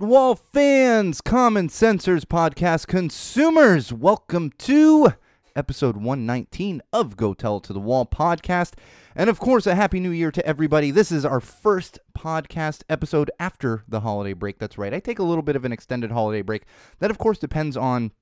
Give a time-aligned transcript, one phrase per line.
[0.00, 0.34] wall.
[0.34, 5.14] Fans, Common Sensors podcast consumers, welcome to
[5.56, 8.74] episode 119 of Go Tell to the Wall podcast.
[9.14, 10.90] And of course, a happy new year to everybody.
[10.90, 14.58] This is our first podcast episode after the holiday break.
[14.58, 14.94] That's right.
[14.94, 16.62] I take a little bit of an extended holiday break.
[16.98, 18.12] That, of course, depends on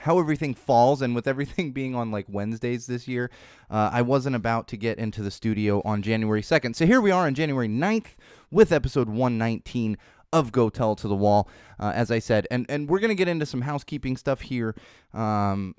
[0.00, 3.30] how everything falls and with everything being on like Wednesdays this year,
[3.70, 6.76] uh, I wasn't about to get into the studio on January 2nd.
[6.76, 8.16] So here we are on January 9th
[8.50, 9.96] with episode 119
[10.32, 12.46] of Go Tell to the Wall, uh, as I said.
[12.50, 14.74] And, and we're going to get into some housekeeping stuff here.
[15.12, 15.74] Um,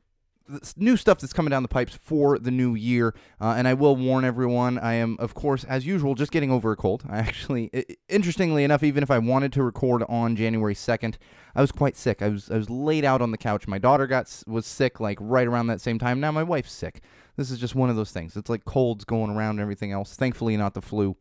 [0.75, 3.15] new stuff that's coming down the pipes for the new year.
[3.39, 6.71] Uh, and I will warn everyone, I am, of course, as usual, just getting over
[6.71, 7.03] a cold.
[7.09, 11.15] I actually, i- i- interestingly enough, even if I wanted to record on January 2nd,
[11.55, 12.21] I was quite sick.
[12.21, 13.67] I was I was laid out on the couch.
[13.67, 16.19] My daughter got was sick like right around that same time.
[16.19, 17.01] Now my wife's sick.
[17.37, 18.35] This is just one of those things.
[18.35, 20.15] It's like colds going around and everything else.
[20.15, 21.15] Thankfully, not the flu.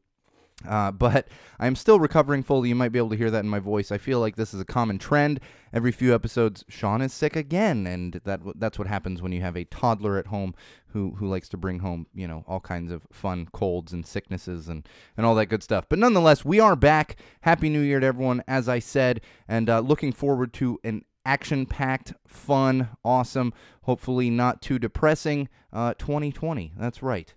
[0.67, 2.69] Uh, but I'm still recovering fully.
[2.69, 3.91] You might be able to hear that in my voice.
[3.91, 5.41] I feel like this is a common trend.
[5.73, 9.57] Every few episodes, Sean is sick again, and that that's what happens when you have
[9.57, 10.55] a toddler at home
[10.89, 14.69] who who likes to bring home, you know, all kinds of fun colds and sicknesses
[14.69, 14.87] and
[15.17, 15.87] and all that good stuff.
[15.89, 17.17] But nonetheless, we are back.
[17.41, 22.13] Happy New Year to everyone, as I said, and uh, looking forward to an action-packed,
[22.27, 26.73] fun, awesome, hopefully not too depressing uh, 2020.
[26.77, 27.33] That's right.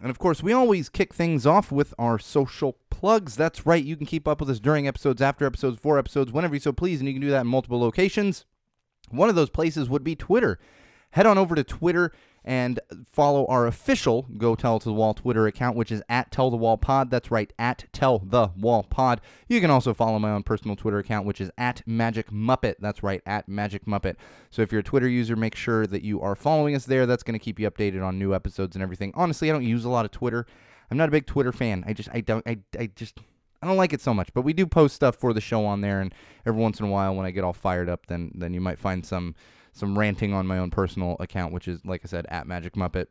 [0.00, 3.36] And of course, we always kick things off with our social plugs.
[3.36, 3.82] That's right.
[3.82, 6.72] You can keep up with us during episodes, after episodes, for episodes, whenever you so
[6.72, 8.44] please, and you can do that in multiple locations.
[9.10, 10.58] One of those places would be Twitter.
[11.12, 12.12] Head on over to Twitter
[12.44, 16.50] and follow our official Go Tell to the Wall Twitter account, which is at Tell
[16.50, 17.10] the Wall Pod.
[17.10, 19.20] That's right, at Tell the Wall Pod.
[19.48, 22.76] You can also follow my own personal Twitter account, which is at Magic Muppet.
[22.80, 24.16] That's right, at Magic Muppet.
[24.50, 27.06] So if you're a Twitter user, make sure that you are following us there.
[27.06, 29.12] That's going to keep you updated on new episodes and everything.
[29.14, 30.46] Honestly, I don't use a lot of Twitter.
[30.90, 31.84] I'm not a big Twitter fan.
[31.86, 33.18] I just, I don't, I, I just.
[33.60, 35.80] I don't like it so much, but we do post stuff for the show on
[35.80, 36.14] there, and
[36.46, 38.78] every once in a while, when I get all fired up, then then you might
[38.78, 39.34] find some
[39.78, 43.06] some ranting on my own personal account, which is like I said at Magic Muppet.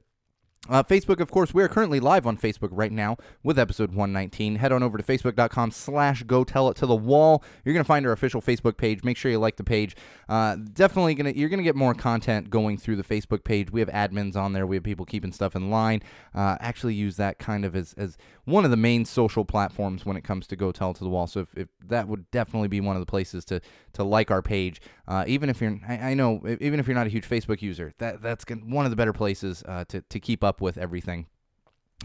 [0.69, 4.55] Uh, Facebook, of course, we are currently live on Facebook right now with episode 119.
[4.55, 7.41] Head on over to facebook.com slash go tell it to the wall.
[7.63, 9.03] You're going to find our official Facebook page.
[9.03, 9.95] Make sure you like the page.
[10.27, 13.71] Uh, definitely going to, you're going to get more content going through the Facebook page.
[13.71, 14.67] We have admins on there.
[14.67, 16.01] We have people keeping stuff in line.
[16.35, 20.17] Uh, actually use that kind of as, as one of the main social platforms when
[20.17, 21.27] it comes to go tell it to the wall.
[21.27, 23.61] So if, if that would definitely be one of the places to,
[23.93, 24.81] to like our page.
[25.07, 27.93] Uh, even if you're, I, I know, even if you're not a huge Facebook user,
[27.99, 31.27] that that's one of the better places uh, to, to keep up with everything.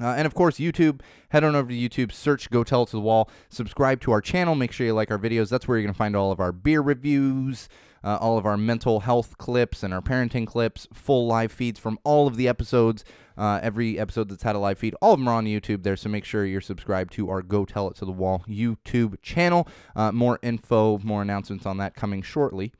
[0.00, 1.00] Uh, and of course, YouTube.
[1.28, 4.20] Head on over to YouTube, search Go Tell It to the Wall, subscribe to our
[4.20, 5.50] channel, make sure you like our videos.
[5.50, 7.68] That's where you're going to find all of our beer reviews,
[8.02, 11.98] uh, all of our mental health clips, and our parenting clips, full live feeds from
[12.04, 13.04] all of the episodes.
[13.36, 15.96] Uh, every episode that's had a live feed, all of them are on YouTube there,
[15.96, 19.68] so make sure you're subscribed to our Go Tell It to the Wall YouTube channel.
[19.96, 22.72] Uh, more info, more announcements on that coming shortly.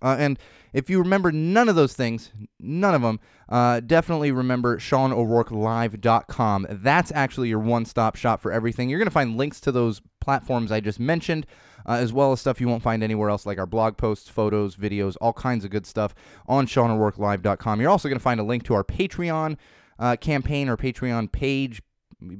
[0.00, 0.38] Uh, and
[0.72, 6.66] if you remember none of those things, none of them, uh, definitely remember SeanO'RourkeLive.com.
[6.70, 8.88] That's actually your one stop shop for everything.
[8.88, 11.46] You're going to find links to those platforms I just mentioned,
[11.86, 14.76] uh, as well as stuff you won't find anywhere else, like our blog posts, photos,
[14.76, 16.14] videos, all kinds of good stuff
[16.46, 17.80] on SeanO'RourkeLive.com.
[17.80, 19.56] You're also going to find a link to our Patreon
[19.98, 21.82] uh, campaign or Patreon page.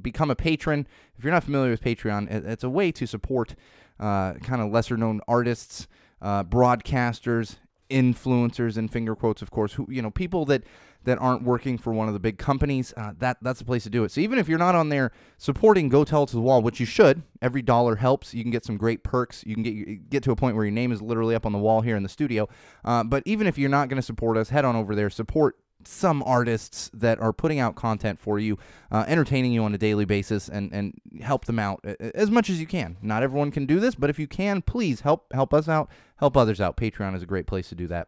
[0.01, 0.87] Become a patron.
[1.17, 3.53] If you're not familiar with Patreon, it's a way to support
[3.99, 5.87] uh, kind of lesser known artists
[6.23, 7.57] uh, broadcasters,
[7.89, 10.63] influencers, and finger quotes, of course, who you know, people that
[11.03, 12.93] that aren't working for one of the big companies.
[12.95, 14.11] Uh, that that's the place to do it.
[14.11, 16.85] So even if you're not on there supporting Go Tell to the Wall, which you
[16.85, 18.33] should, every dollar helps.
[18.33, 19.43] You can get some great perks.
[19.45, 21.59] You can get get to a point where your name is literally up on the
[21.59, 22.47] wall here in the studio.
[22.85, 25.57] Uh, but even if you're not going to support us, head on over there, support
[25.87, 28.57] some artists that are putting out content for you,
[28.91, 32.59] uh, entertaining you on a daily basis, and and help them out as much as
[32.59, 32.97] you can.
[33.01, 36.37] Not everyone can do this, but if you can, please help help us out, help
[36.37, 36.77] others out.
[36.77, 38.07] Patreon is a great place to do that.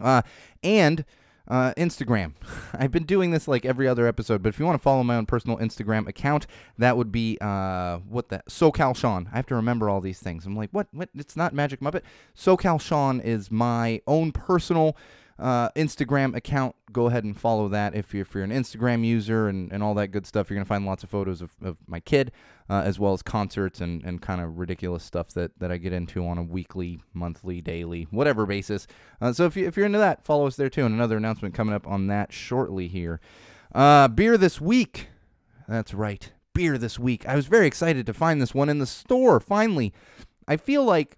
[0.00, 0.22] Uh,
[0.62, 1.04] and
[1.48, 2.34] uh, Instagram.
[2.72, 5.16] I've been doing this like every other episode, but if you want to follow my
[5.16, 6.46] own personal Instagram account,
[6.76, 9.28] that would be uh, what the SoCal Sean.
[9.32, 10.46] I have to remember all these things.
[10.46, 10.88] I'm like, what?
[10.92, 11.08] What?
[11.14, 12.02] It's not Magic Muppet.
[12.36, 14.96] SoCal Sean is my own personal
[15.38, 16.74] uh, Instagram account.
[16.92, 19.94] Go ahead and follow that if you're, if you're an Instagram user and, and all
[19.94, 20.50] that good stuff.
[20.50, 22.32] You're going to find lots of photos of, of my kid,
[22.68, 25.92] uh, as well as concerts and, and kind of ridiculous stuff that, that I get
[25.92, 28.86] into on a weekly, monthly, daily, whatever basis.
[29.20, 30.84] Uh, so if, you, if you're into that, follow us there too.
[30.84, 33.20] And another announcement coming up on that shortly here.
[33.74, 35.08] Uh, beer this week.
[35.68, 36.32] That's right.
[36.54, 37.28] Beer this week.
[37.28, 39.92] I was very excited to find this one in the store, finally.
[40.48, 41.17] I feel like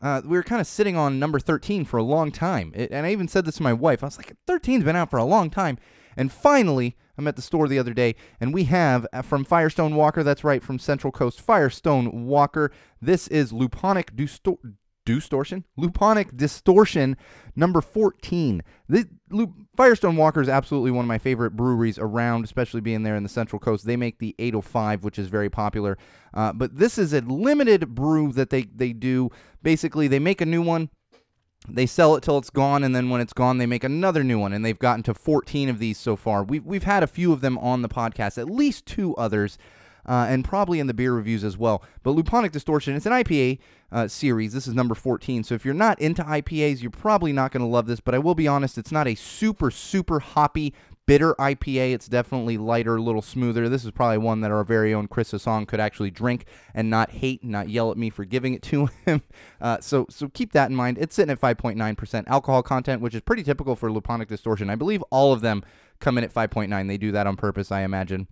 [0.00, 2.72] uh, we were kind of sitting on number 13 for a long time.
[2.74, 4.02] It, and I even said this to my wife.
[4.02, 5.78] I was like, 13's been out for a long time.
[6.16, 9.94] And finally, I'm at the store the other day, and we have uh, from Firestone
[9.94, 14.14] Walker, that's right, from Central Coast Firestone Walker, this is Luponic
[15.04, 15.64] Distortion?
[15.78, 17.16] Luponic Distortion
[17.56, 18.62] number 14.
[18.88, 23.16] This, Lu- Firestone Walker is absolutely one of my favorite breweries around, especially being there
[23.16, 23.84] in the Central Coast.
[23.86, 25.98] They make the 805, which is very popular.
[26.32, 29.30] Uh, but this is a limited brew that they, they do.
[29.62, 30.90] Basically, they make a new one,
[31.68, 34.38] they sell it till it's gone, and then when it's gone, they make another new
[34.38, 34.52] one.
[34.52, 36.42] And they've gotten to 14 of these so far.
[36.42, 39.58] We've, we've had a few of them on the podcast, at least two others,
[40.04, 41.82] uh, and probably in the beer reviews as well.
[42.02, 43.58] But Luponic Distortion, it's an IPA
[43.92, 44.52] uh, series.
[44.52, 45.44] This is number 14.
[45.44, 48.00] So if you're not into IPAs, you're probably not going to love this.
[48.00, 50.72] But I will be honest, it's not a super, super hoppy,
[51.06, 51.92] bitter IPA.
[51.92, 53.68] It's definitely lighter, a little smoother.
[53.68, 57.10] This is probably one that our very own Chris Hassan could actually drink and not
[57.10, 59.22] hate, and not yell at me for giving it to him.
[59.60, 60.96] Uh, so so keep that in mind.
[60.98, 64.70] It's sitting at 5.9% alcohol content, which is pretty typical for Luponic Distortion.
[64.70, 65.62] I believe all of them
[66.00, 66.88] come in at 5.9.
[66.88, 68.26] They do that on purpose, I imagine.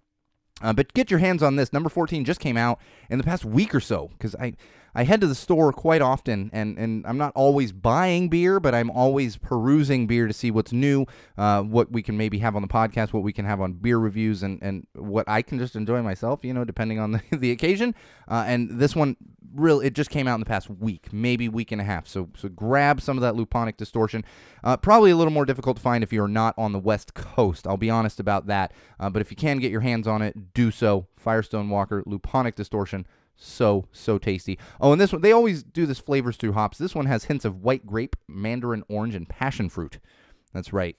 [0.62, 1.72] Uh, but get your hands on this.
[1.72, 2.78] Number 14 just came out
[3.08, 4.54] in the past week or so because I,
[4.94, 8.74] I head to the store quite often and, and I'm not always buying beer, but
[8.74, 11.06] I'm always perusing beer to see what's new,
[11.38, 13.98] uh, what we can maybe have on the podcast, what we can have on beer
[13.98, 17.50] reviews, and, and what I can just enjoy myself, you know, depending on the, the
[17.50, 17.94] occasion.
[18.28, 19.16] Uh, and this one,
[19.54, 22.06] real, it just came out in the past week, maybe week and a half.
[22.06, 24.24] So, so grab some of that Luponic Distortion.
[24.62, 27.66] Uh, probably a little more difficult to find if you're not on the West Coast.
[27.66, 28.72] I'll be honest about that.
[28.98, 31.06] Uh, but if you can get your hands on it, do so.
[31.16, 33.06] Firestone Walker, Luponic Distortion.
[33.42, 34.58] So, so tasty.
[34.82, 36.76] Oh, and this one, they always do this flavors through hops.
[36.76, 39.98] This one has hints of white grape, mandarin orange, and passion fruit.
[40.52, 40.96] That's right.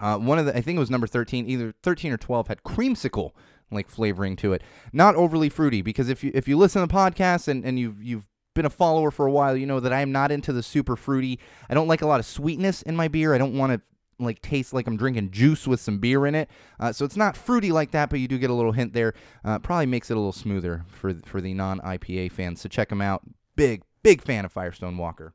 [0.00, 2.62] Uh, one of the, I think it was number 13, either 13 or 12, had
[2.62, 3.32] creamsicle
[3.70, 4.62] like flavoring to it.
[4.92, 8.02] Not overly fruity, because if you if you listen to the podcast and, and you've
[8.02, 10.62] you've been a follower for a while, you know that I am not into the
[10.62, 11.38] super fruity.
[11.68, 13.34] I don't like a lot of sweetness in my beer.
[13.34, 13.80] I don't want to
[14.18, 16.48] like taste like I'm drinking juice with some beer in it.
[16.80, 19.14] Uh, so it's not fruity like that, but you do get a little hint there.
[19.44, 22.60] Uh, probably makes it a little smoother for for the non IPA fans.
[22.60, 23.22] So check them out.
[23.56, 25.34] Big big fan of Firestone Walker.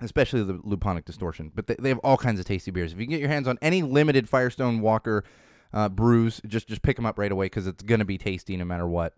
[0.00, 2.92] Especially the Luponic Distortion, but they, they have all kinds of tasty beers.
[2.92, 5.24] If you can get your hands on any limited Firestone Walker
[5.72, 8.64] uh, brews, just just pick them up right away because it's gonna be tasty no
[8.64, 9.14] matter what.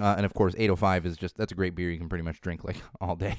[0.00, 2.40] Uh, and of course, 805 is just that's a great beer you can pretty much
[2.40, 3.38] drink like all day.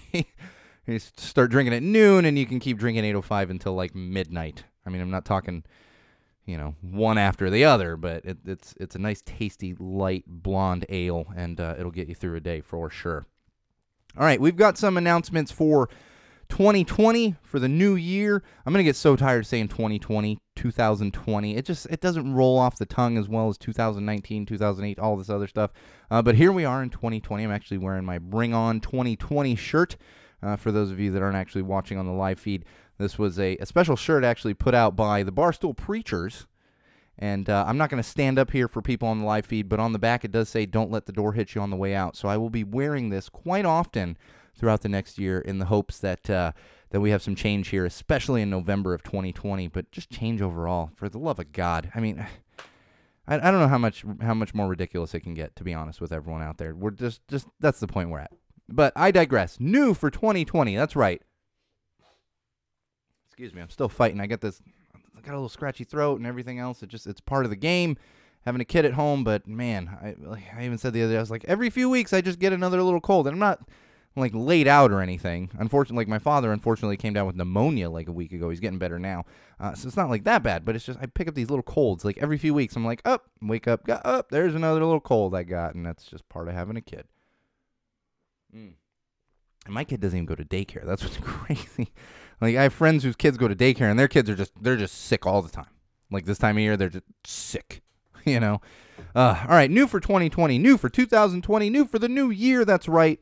[0.88, 4.66] You start drinking at noon and you can keep drinking 805 until like midnight.
[4.86, 5.64] I mean, I'm not talking,
[6.46, 10.86] you know, one after the other, but it, it's it's a nice, tasty, light blonde
[10.90, 13.26] ale, and uh, it'll get you through a day for sure.
[14.18, 15.90] All right, we've got some announcements for
[16.50, 18.44] 2020 for the new year.
[18.66, 21.56] I'm gonna get so tired of saying 2020, 2020.
[21.56, 25.30] It just it doesn't roll off the tongue as well as 2019, 2008, all this
[25.30, 25.72] other stuff.
[26.12, 27.44] Uh, but here we are in 2020.
[27.44, 29.96] I'm actually wearing my Bring On 2020 shirt.
[30.44, 32.66] Uh, for those of you that aren't actually watching on the live feed,
[32.98, 36.48] this was a, a special shirt actually put out by the Barstool Preachers.
[37.18, 39.70] And uh, I'm not going to stand up here for people on the live feed,
[39.70, 41.76] but on the back it does say, don't let the door hit you on the
[41.76, 42.16] way out.
[42.16, 44.18] So I will be wearing this quite often
[44.56, 46.52] throughout the next year in the hopes that uh,
[46.90, 50.92] that we have some change here, especially in November of 2020, but just change overall.
[50.96, 52.26] For the love of God, I mean,
[53.28, 55.56] I, I don't know how much how much more ridiculous it can get.
[55.58, 58.32] To be honest with everyone out there, we're just just that's the point we're at.
[58.70, 59.60] But I digress.
[59.60, 60.76] New for 2020.
[60.76, 61.22] That's right.
[63.28, 64.22] Excuse me, I'm still fighting.
[64.22, 64.62] I got this.
[65.18, 66.84] I got a little scratchy throat and everything else.
[66.84, 67.98] It just it's part of the game.
[68.46, 70.16] Having a kid at home, but man, I
[70.58, 72.52] I even said the other day I was like every few weeks I just get
[72.52, 73.62] another little cold, and I'm not
[74.16, 75.50] like laid out or anything.
[75.58, 78.50] Unfortunately, like my father unfortunately came down with pneumonia like a week ago.
[78.50, 79.26] He's getting better now,
[79.60, 80.66] uh, so it's not like that bad.
[80.66, 82.76] But it's just I pick up these little colds like every few weeks.
[82.76, 84.30] I'm like, up, wake up, up.
[84.30, 87.06] There's another little cold I got, and that's just part of having a kid.
[88.56, 88.74] Mm.
[89.66, 90.86] And my kid doesn't even go to daycare.
[90.86, 91.92] That's what's crazy.
[92.42, 94.78] Like I have friends whose kids go to daycare, and their kids are just they're
[94.78, 95.68] just sick all the time.
[96.12, 97.82] Like this time of year, they're just sick.
[98.26, 98.62] You know.
[99.14, 102.64] Uh, all right, new for 2020, new for 2020, new for the new year.
[102.64, 103.20] That's right.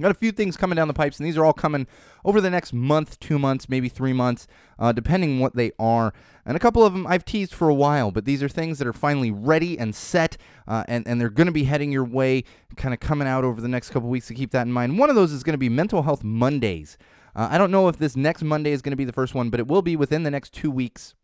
[0.00, 1.86] Got a few things coming down the pipes, and these are all coming
[2.24, 4.46] over the next month, two months, maybe three months,
[4.78, 6.14] uh, depending what they are.
[6.46, 8.88] And a couple of them I've teased for a while, but these are things that
[8.88, 12.44] are finally ready and set, uh, and, and they're going to be heading your way,
[12.76, 14.98] kind of coming out over the next couple weeks to keep that in mind.
[14.98, 16.96] One of those is going to be Mental Health Mondays.
[17.36, 19.50] Uh, I don't know if this next Monday is going to be the first one,
[19.50, 21.14] but it will be within the next two weeks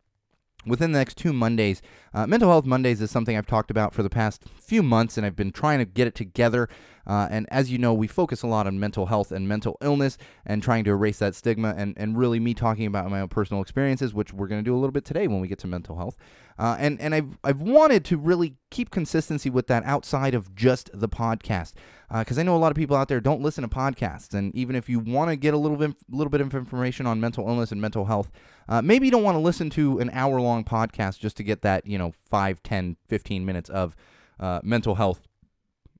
[0.68, 1.82] within the next two Mondays.
[2.14, 5.26] Uh, Mental Health Mondays is something I've talked about for the past few months, and
[5.26, 6.68] I've been trying to get it together.
[7.06, 10.18] Uh, and as you know, we focus a lot on mental health and mental illness
[10.44, 13.62] and trying to erase that stigma and, and really me talking about my own personal
[13.62, 15.96] experiences, which we're going to do a little bit today when we get to mental
[15.96, 16.18] health.
[16.58, 20.90] Uh, and and I've, I've wanted to really keep consistency with that outside of just
[20.92, 21.74] the podcast.
[22.10, 24.32] Because I know a lot of people out there don't listen to podcasts.
[24.32, 27.20] And even if you want to get a little bit, little bit of information on
[27.20, 28.30] mental illness and mental health,
[28.66, 31.60] uh, maybe you don't want to listen to an hour long podcast just to get
[31.62, 33.94] that, you know, 5, 10, 15 minutes of
[34.40, 35.28] uh, mental health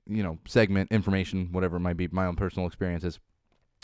[0.09, 3.21] you know, segment, information, whatever it might be, my own personal experiences.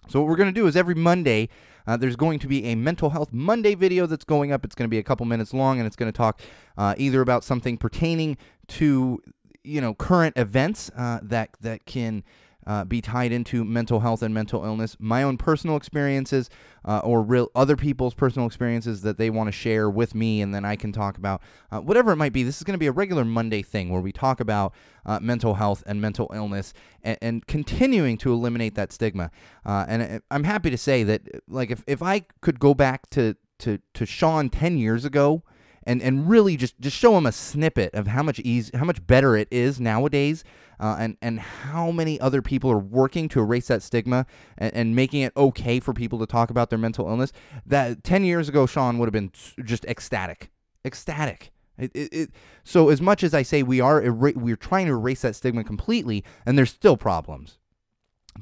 [0.08, 1.49] So what we're going to do is every Monday,
[1.87, 4.64] uh, there's going to be a mental health Monday video that's going up.
[4.64, 6.40] It's going to be a couple minutes long, and it's going to talk
[6.76, 8.37] uh, either about something pertaining
[8.68, 9.23] to
[9.62, 12.23] you know current events uh, that that can
[12.66, 16.50] uh, be tied into mental health and mental illness, my own personal experiences,
[16.85, 20.54] uh, or real other people's personal experiences that they want to share with me, and
[20.54, 22.42] then I can talk about uh, whatever it might be.
[22.42, 24.75] This is going to be a regular Monday thing where we talk about
[25.06, 29.30] uh, mental health and mental illness, and, and, continuing to eliminate that stigma.
[29.64, 33.11] Uh, and uh, I'm happy to say that, like, if if I could go back
[33.11, 35.42] to to to Sean ten years ago
[35.84, 39.06] and and really just just show them a snippet of how much easy how much
[39.06, 40.44] better it is nowadays
[40.80, 44.26] uh, and and how many other people are working to erase that stigma
[44.58, 47.32] and, and making it okay for people to talk about their mental illness
[47.64, 49.32] that 10 years ago Sean would have been
[49.64, 50.50] just ecstatic
[50.84, 52.30] ecstatic it, it, it,
[52.62, 56.24] so as much as I say we are we're trying to erase that stigma completely,
[56.46, 57.58] and there's still problems.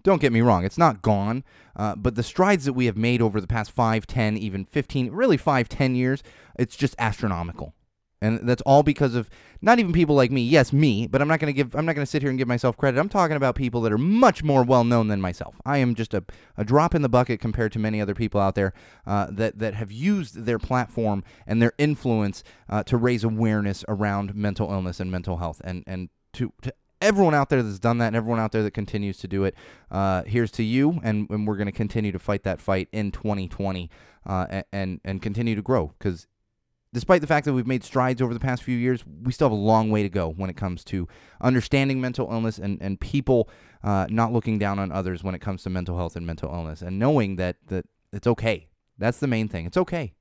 [0.02, 1.44] Don't get me wrong, it's not gone,
[1.76, 5.10] uh, but the strides that we have made over the past 5, 10, even 15,
[5.10, 6.22] really 5, 10 years,
[6.58, 7.74] it's just astronomical.
[8.20, 9.28] And that's all because of
[9.60, 10.42] not even people like me.
[10.42, 12.38] Yes, me, but I'm not going to give I'm not going to sit here and
[12.38, 13.00] give myself credit.
[13.00, 15.60] I'm talking about people that are much more well known than myself.
[15.66, 16.22] I am just a,
[16.56, 18.74] a drop in the bucket compared to many other people out there
[19.08, 24.36] uh, that that have used their platform and their influence uh, to raise awareness around
[24.36, 28.06] mental illness and mental health and and to, to everyone out there that's done that
[28.06, 29.54] and everyone out there that continues to do it,
[29.90, 31.00] uh, here's to you.
[31.02, 33.90] And, and we're going to continue to fight that fight in 2020
[34.24, 36.26] uh, and, and continue to grow because
[36.92, 39.52] despite the fact that we've made strides over the past few years, we still have
[39.52, 41.08] a long way to go when it comes to
[41.40, 43.48] understanding mental illness and, and people
[43.82, 46.82] uh, not looking down on others when it comes to mental health and mental illness
[46.82, 48.68] and knowing that, that it's okay.
[48.98, 49.66] That's the main thing.
[49.66, 50.14] It's okay.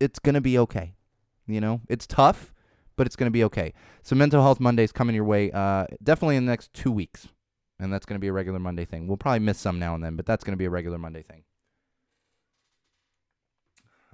[0.00, 0.94] It's going to be okay.
[1.46, 2.54] You know, it's tough
[2.96, 3.72] but it's going to be okay.
[4.02, 7.28] So Mental Health Mondays coming your way uh, definitely in the next two weeks.
[7.80, 9.08] And that's going to be a regular Monday thing.
[9.08, 11.22] We'll probably miss some now and then, but that's going to be a regular Monday
[11.22, 11.42] thing.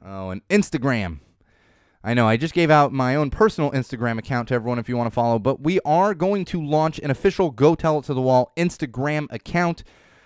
[0.04, 1.20] Oh, and Instagram.
[2.02, 4.96] I know I just gave out my own personal Instagram account to everyone if you
[4.96, 8.14] want to follow, but we are going to launch an official Go Tell It to
[8.14, 9.84] the Wall Instagram account.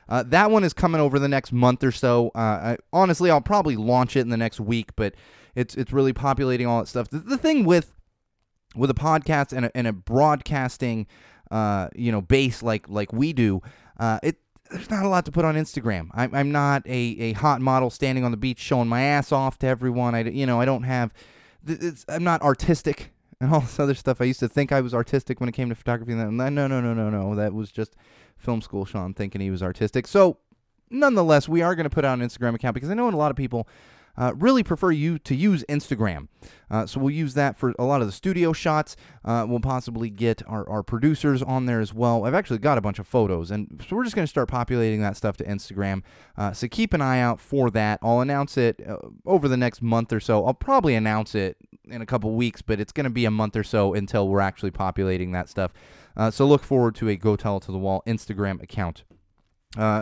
[0.08, 2.28] Uh, that one is coming over the next month or so.
[2.34, 5.14] Uh, I, honestly, I'll probably launch it in the next week, but
[5.54, 7.08] it's it's really populating all that stuff.
[7.08, 7.92] The, the thing with
[8.76, 11.06] with a podcast and a, and a broadcasting,
[11.50, 13.62] uh, you know, base like like we do,
[13.98, 14.36] uh, it
[14.70, 16.08] there's not a lot to put on Instagram.
[16.14, 19.58] I'm, I'm not a, a hot model standing on the beach showing my ass off
[19.60, 20.14] to everyone.
[20.14, 21.12] I you know I don't have,
[22.08, 24.20] I'm not artistic and all this other stuff.
[24.20, 26.14] I used to think I was artistic when it came to photography.
[26.14, 27.34] No, no, no, no, no, no.
[27.34, 27.94] That was just
[28.36, 30.06] film school Sean thinking he was artistic.
[30.06, 30.38] So,
[30.90, 33.30] nonetheless, we are going to put out an Instagram account because I know a lot
[33.30, 33.68] of people
[34.16, 36.28] uh, really prefer you to use Instagram.
[36.70, 38.96] Uh, so we'll use that for a lot of the studio shots.
[39.24, 42.24] Uh, we'll possibly get our, our producers on there as well.
[42.24, 45.00] I've actually got a bunch of photos, and so we're just going to start populating
[45.02, 46.02] that stuff to Instagram.
[46.36, 47.98] Uh, so keep an eye out for that.
[48.02, 50.44] I'll announce it uh, over the next month or so.
[50.46, 51.56] I'll probably announce it
[51.88, 54.40] in a couple weeks, but it's going to be a month or so until we're
[54.40, 55.72] actually populating that stuff.
[56.16, 59.04] Uh, so look forward to a Go Tell It to the Wall Instagram account.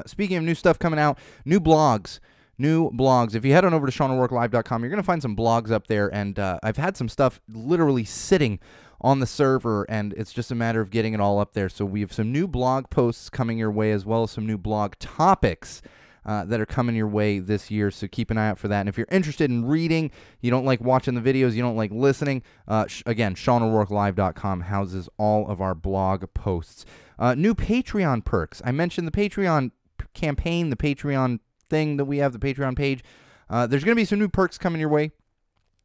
[0.06, 2.20] speaking of new stuff coming out, new blogs
[2.58, 3.34] new blogs.
[3.34, 6.12] If you head on over to SeanO'RourkeLive.com, you're going to find some blogs up there,
[6.12, 8.60] and uh, I've had some stuff literally sitting
[9.00, 11.68] on the server, and it's just a matter of getting it all up there.
[11.68, 14.58] So we have some new blog posts coming your way, as well as some new
[14.58, 15.82] blog topics.
[16.24, 17.90] Uh, that are coming your way this year.
[17.90, 18.78] So keep an eye out for that.
[18.78, 21.90] And if you're interested in reading, you don't like watching the videos, you don't like
[21.90, 26.84] listening, uh, sh- again, SeanO'RourkeLive.com houses all of our blog posts.
[27.18, 28.62] Uh, new Patreon perks.
[28.64, 29.72] I mentioned the Patreon
[30.14, 31.40] campaign, the Patreon
[31.72, 33.02] thing that we have, the Patreon page.
[33.48, 35.10] Uh, there's going to be some new perks coming your way.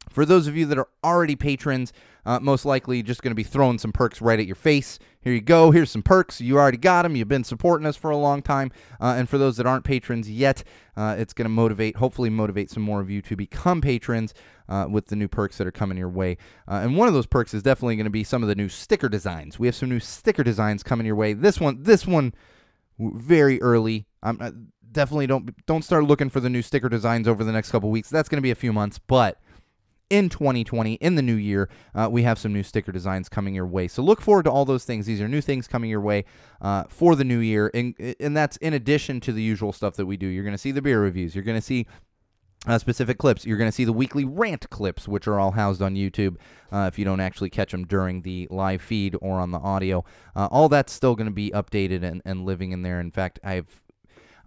[0.10, 1.92] For those of you that are already patrons,
[2.26, 5.00] uh, most likely just going to be throwing some perks right at your face.
[5.22, 5.72] Here you go.
[5.72, 6.40] Here's some perks.
[6.40, 7.16] You already got them.
[7.16, 8.72] You've been supporting us for a long time.
[9.02, 10.64] Uh, and for those that aren't patrons yet,
[10.96, 14.34] uh, it's going to motivate, hopefully, motivate some more of you to become patrons
[14.70, 16.38] uh, with the new perks that are coming your way.
[16.68, 18.70] Uh, and one of those perks is definitely going to be some of the new
[18.70, 19.60] sticker designs.
[19.60, 21.34] We have some new sticker designs coming your way.
[21.34, 22.34] This one, this one,
[23.00, 24.08] very early.
[24.24, 24.52] I'm uh,
[24.92, 28.10] definitely don't don't start looking for the new sticker designs over the next couple weeks.
[28.10, 29.40] That's going to be a few months, but
[30.10, 33.66] in 2020 in the new year uh, we have some new sticker designs coming your
[33.66, 36.24] way so look forward to all those things these are new things coming your way
[36.62, 40.06] uh, for the new year and, and that's in addition to the usual stuff that
[40.06, 41.86] we do you're going to see the beer reviews you're going to see
[42.66, 43.46] uh, specific clips.
[43.46, 46.38] You're going to see the weekly rant clips, which are all housed on YouTube
[46.72, 50.04] uh, if you don't actually catch them during the live feed or on the audio.
[50.36, 53.00] Uh, all that's still going to be updated and, and living in there.
[53.00, 53.82] In fact, I've.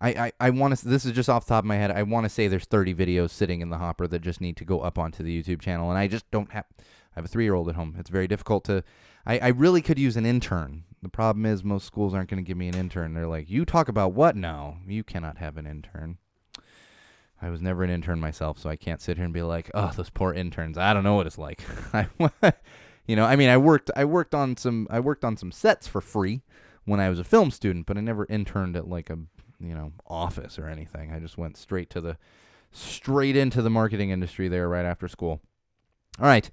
[0.01, 0.89] I, I, I want to.
[0.89, 1.91] This is just off the top of my head.
[1.91, 4.65] I want to say there's 30 videos sitting in the hopper that just need to
[4.65, 6.65] go up onto the YouTube channel, and I just don't have.
[6.79, 7.97] I have a three year old at home.
[7.99, 8.83] It's very difficult to.
[9.27, 10.85] I, I really could use an intern.
[11.03, 13.15] The problem is most schools aren't going to give me an intern.
[13.15, 14.37] They're like, you talk about what?
[14.37, 16.19] No, you cannot have an intern.
[17.43, 19.93] I was never an intern myself, so I can't sit here and be like, "Oh,
[19.95, 20.79] those poor interns.
[20.79, 22.07] I don't know what it's like." I,
[23.07, 25.89] you know, I mean, I worked, I worked on some, I worked on some sets
[25.89, 26.43] for free
[26.85, 29.19] when I was a film student, but I never interned at like a,
[29.61, 31.13] you know, office or anything.
[31.13, 32.17] I just went straight to the,
[32.73, 35.41] straight into the marketing industry there right after school.
[36.19, 36.51] All right,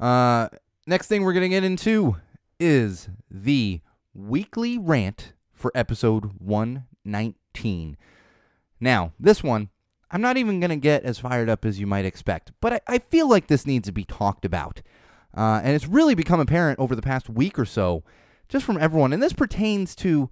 [0.00, 0.48] uh,
[0.86, 2.16] next thing we're gonna get into
[2.60, 3.80] is the
[4.14, 7.96] weekly rant for episode one nineteen.
[8.80, 9.70] Now, this one
[10.10, 12.80] I'm not even going to get as fired up as you might expect, but I,
[12.86, 14.80] I feel like this needs to be talked about.
[15.36, 18.02] Uh, and it's really become apparent over the past week or so,
[18.48, 19.12] just from everyone.
[19.12, 20.30] And this pertains to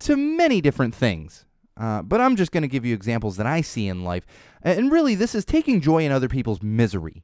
[0.00, 1.44] to many different things.
[1.76, 4.26] Uh, but I'm just going to give you examples that I see in life.
[4.62, 7.22] And really, this is taking joy in other people's misery.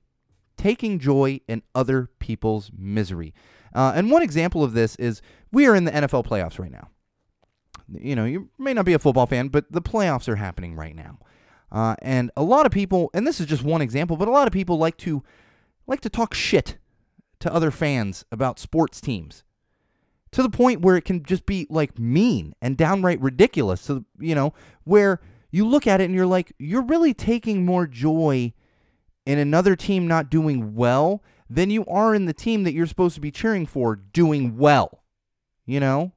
[0.57, 3.35] Taking joy in other people's misery.
[3.75, 6.89] Uh, and one example of this is we are in the NFL playoffs right now.
[7.93, 10.95] You know, you may not be a football fan, but the playoffs are happening right
[10.95, 11.19] now.
[11.73, 14.47] Uh, and a lot of people, and this is just one example, but a lot
[14.47, 15.25] of people like to
[15.87, 16.79] like to talk shit
[17.41, 19.43] to other fans about sports teams
[20.35, 23.81] to the point where it can just be like mean and downright ridiculous.
[23.81, 25.21] So, you know, where
[25.53, 28.53] you look at it and you're like, you're really taking more joy
[29.25, 33.15] in another team not doing well than you are in the team that you're supposed
[33.15, 35.05] to be cheering for doing well.
[35.67, 36.13] You know?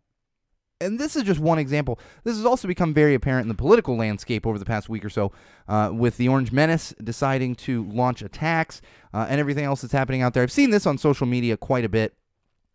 [0.79, 1.99] and this is just one example.
[2.23, 5.09] This has also become very apparent in the political landscape over the past week or
[5.09, 5.31] so,
[5.67, 8.81] uh, with the Orange Menace deciding to launch attacks
[9.13, 10.43] uh, and everything else that's happening out there.
[10.43, 12.15] I've seen this on social media quite a bit,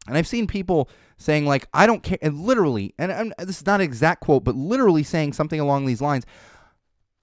[0.06, 3.66] and I've seen people saying like, "I don't care," and literally, and I'm, this is
[3.66, 6.24] not an exact quote, but literally saying something along these lines.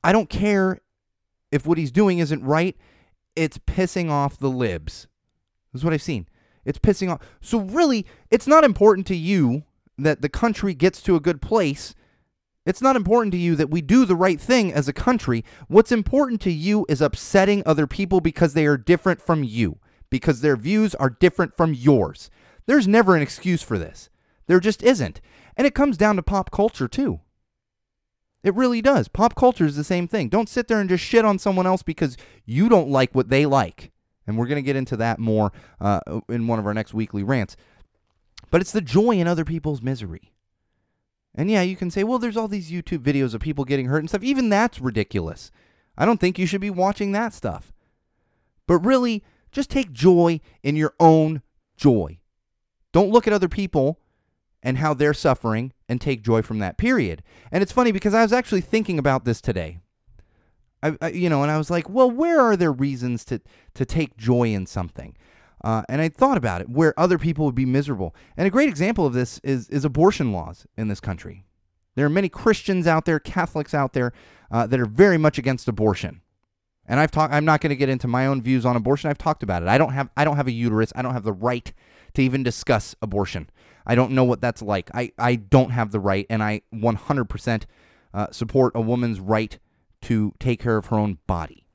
[0.03, 0.79] I don't care
[1.51, 2.77] if what he's doing isn't right.
[3.35, 5.07] It's pissing off the libs.
[5.71, 6.27] This is what I've seen.
[6.65, 7.21] It's pissing off.
[7.41, 9.63] So really, it's not important to you
[9.97, 11.93] that the country gets to a good place,
[12.65, 15.43] it's not important to you that we do the right thing as a country.
[15.67, 20.41] What's important to you is upsetting other people because they are different from you, because
[20.41, 22.29] their views are different from yours.
[22.69, 24.11] There's never an excuse for this.
[24.45, 25.21] There just isn't.
[25.57, 27.19] And it comes down to pop culture, too.
[28.43, 29.07] It really does.
[29.07, 30.29] Pop culture is the same thing.
[30.29, 33.47] Don't sit there and just shit on someone else because you don't like what they
[33.47, 33.91] like.
[34.27, 35.51] And we're going to get into that more
[35.81, 37.57] uh, in one of our next weekly rants.
[38.51, 40.31] But it's the joy in other people's misery.
[41.33, 43.97] And yeah, you can say, well, there's all these YouTube videos of people getting hurt
[43.97, 44.21] and stuff.
[44.21, 45.49] Even that's ridiculous.
[45.97, 47.73] I don't think you should be watching that stuff.
[48.67, 51.41] But really, just take joy in your own
[51.75, 52.18] joy.
[52.91, 53.99] Don't look at other people
[54.61, 57.23] and how they're suffering and take joy from that period.
[57.51, 59.79] And it's funny because I was actually thinking about this today.
[60.81, 63.41] I, I, you know, and I was like, well, where are there reasons to
[63.75, 65.15] to take joy in something?
[65.63, 68.15] Uh, and I thought about it, where other people would be miserable.
[68.37, 71.43] And a great example of this is, is abortion laws in this country.
[71.95, 74.13] There are many Christians out there, Catholics out there,
[74.51, 76.21] uh, that are very much against abortion.
[76.85, 77.33] And I've talked.
[77.33, 79.09] I'm not going to get into my own views on abortion.
[79.09, 79.67] I've talked about it.
[79.67, 80.09] I don't have.
[80.15, 80.93] I don't have a uterus.
[80.95, 81.71] I don't have the right
[82.19, 83.49] to even discuss abortion.
[83.85, 84.91] I don't know what that's like.
[84.93, 87.63] I, I don't have the right, and I 100%
[88.13, 89.57] uh, support a woman's right
[90.01, 91.65] to take care of her own body.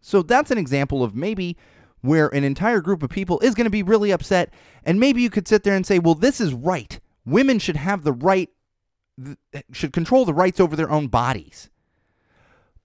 [0.00, 1.56] So that's an example of maybe
[2.00, 4.52] where an entire group of people is going to be really upset.
[4.84, 6.98] And maybe you could sit there and say, well, this is right.
[7.24, 8.48] Women should have the right,
[9.72, 11.70] should control the rights over their own bodies.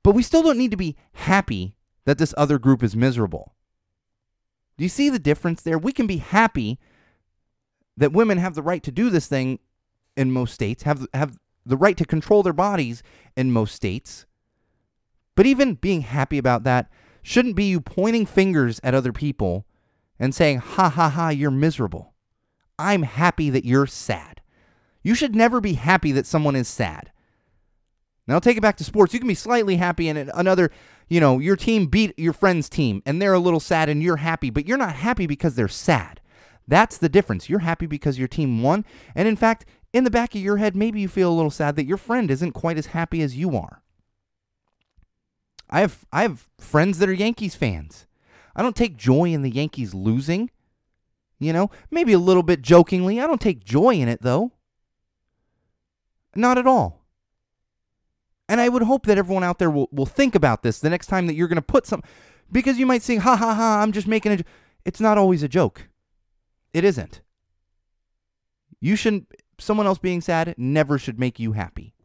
[0.04, 3.55] But we still don't need to be happy that this other group is miserable.
[4.78, 5.78] Do you see the difference there?
[5.78, 6.80] We can be happy
[7.98, 9.60] that women have the right to do this thing
[10.18, 13.04] in most states, have, have the right to control their bodies
[13.36, 14.26] in most states.
[15.36, 16.90] But even being happy about that
[17.22, 19.66] shouldn't be you pointing fingers at other people
[20.20, 22.14] and saying, ha ha ha, you're miserable.
[22.78, 24.42] I'm happy that you're sad.
[25.04, 27.12] You should never be happy that someone is sad.
[28.28, 29.14] Now, take it back to sports.
[29.14, 30.72] You can be slightly happy and another,
[31.08, 34.18] you know, your team beat your friend's team and they're a little sad and you're
[34.18, 36.22] happy, but you're not happy because they're sad.
[36.68, 37.50] That's the difference.
[37.50, 38.86] You're happy because your team won.
[39.14, 41.76] And in fact, in the back of your head, maybe you feel a little sad
[41.76, 43.82] that your friend isn't quite as happy as you are.
[45.70, 48.06] I have I have friends that are Yankees fans.
[48.56, 50.50] I don't take joy in the Yankees losing.
[51.40, 53.20] You know, maybe a little bit jokingly.
[53.20, 54.52] I don't take joy in it though.
[56.36, 57.05] Not at all.
[58.48, 61.08] And I would hope that everyone out there will, will think about this the next
[61.08, 62.04] time that you're going to put some,
[62.52, 64.44] because you might think, ha ha ha, I'm just making a.
[64.86, 65.90] It's not always a joke.
[66.74, 67.22] It isn't.
[68.80, 71.96] You shouldn't, someone else being sad never should make you happy.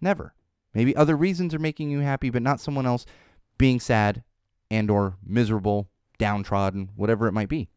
[0.00, 0.34] Never.
[0.72, 3.04] Maybe other reasons are making you happy, but not someone else
[3.58, 4.22] being sad
[4.70, 7.68] and or miserable, downtrodden, whatever it might be.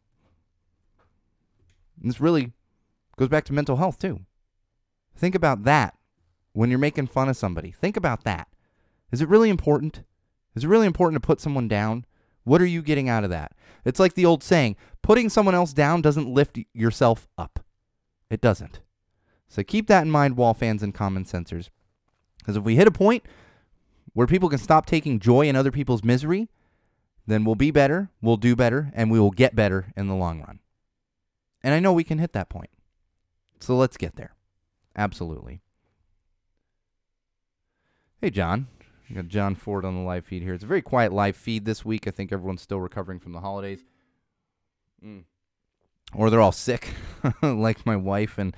[2.00, 2.52] And this really
[3.16, 4.20] goes back to mental health too.
[5.14, 5.94] Think about that
[6.52, 7.70] when you're making fun of somebody.
[7.70, 8.48] Think about that.
[9.12, 10.02] Is it really important?
[10.54, 12.04] Is it really important to put someone down?
[12.44, 13.52] What are you getting out of that?
[13.84, 17.64] It's like the old saying putting someone else down doesn't lift yourself up.
[18.28, 18.80] It doesn't.
[19.48, 21.68] So keep that in mind, wall fans and common sensors.
[22.38, 23.24] Because if we hit a point
[24.12, 26.48] where people can stop taking joy in other people's misery,
[27.26, 30.40] then we'll be better, we'll do better, and we will get better in the long
[30.40, 30.60] run.
[31.62, 32.70] And I know we can hit that point.
[33.60, 34.34] So let's get there.
[34.96, 35.60] Absolutely.
[38.20, 38.66] Hey, John.
[39.14, 40.52] Got John Ford on the live feed here.
[40.52, 42.06] It's a very quiet live feed this week.
[42.06, 43.80] I think everyone's still recovering from the holidays.
[45.02, 45.24] Mm.
[46.14, 46.92] Or they're all sick,
[47.42, 48.54] like my wife and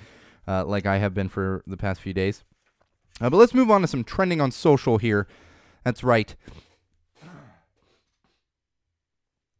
[0.48, 2.42] uh, like I have been for the past few days.
[3.20, 5.28] Uh, but let's move on to some trending on social here.
[5.84, 6.34] That's right.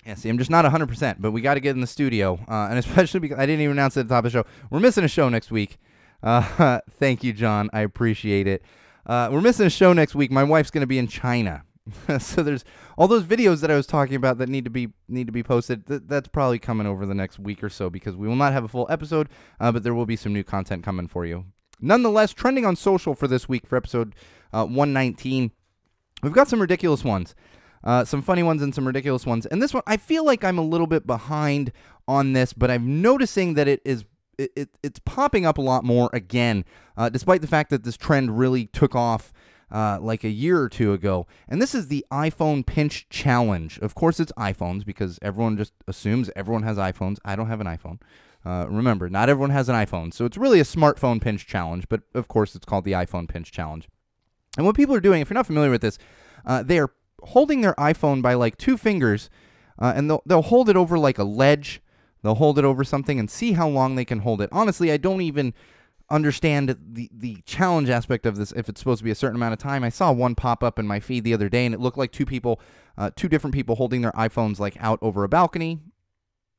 [0.05, 2.41] Yeah, see, I'm just not 100%, but we got to get in the studio.
[2.49, 4.47] Uh, and especially because I didn't even announce it at the top of the show.
[4.69, 5.79] We're missing a show next week.
[6.25, 7.71] Uh, thank you, John.
[7.73, 8.65] I appreciate it.
[9.07, 10.31] Uh, we're missing a show next week.
[10.31, 11.65] My wife's going to be in China.
[12.19, 12.65] so there's
[12.97, 15.43] all those videos that I was talking about that need to be need to be
[15.43, 15.87] posted.
[15.87, 18.65] Th- that's probably coming over the next week or so because we will not have
[18.65, 21.47] a full episode, uh, but there will be some new content coming for you.
[21.81, 24.15] Nonetheless, trending on social for this week for episode
[24.53, 25.51] uh, 119,
[26.23, 27.35] we've got some ridiculous ones.
[27.85, 29.45] Uh, some funny ones and some ridiculous ones.
[29.47, 31.73] And this one, I feel like I'm a little bit behind
[32.07, 34.05] on this, but I'm noticing that it is
[34.43, 36.65] it, it it's popping up a lot more again,
[36.97, 39.33] uh, despite the fact that this trend really took off.
[39.71, 41.27] Uh, like a year or two ago.
[41.49, 43.79] And this is the iPhone Pinch Challenge.
[43.79, 47.17] Of course, it's iPhones because everyone just assumes everyone has iPhones.
[47.25, 47.99] I don't have an iPhone.
[48.45, 50.13] Uh, remember, not everyone has an iPhone.
[50.13, 53.51] So it's really a smartphone pinch challenge, but of course, it's called the iPhone Pinch
[53.53, 53.89] Challenge.
[54.57, 55.99] And what people are doing, if you're not familiar with this,
[56.45, 56.91] uh, they are
[57.23, 59.31] holding their iPhone by like two fingers,
[59.79, 61.82] uh, and they'll they'll hold it over like a ledge.
[62.23, 64.49] They'll hold it over something and see how long they can hold it.
[64.53, 65.55] Honestly, I don't even
[66.11, 68.53] understand the the challenge aspect of this.
[68.53, 70.79] If it's supposed to be a certain amount of time, I saw one pop up
[70.79, 72.61] in my feed the other day, and it looked like two people,
[72.97, 75.81] uh, two different people holding their iPhones like out over a balcony.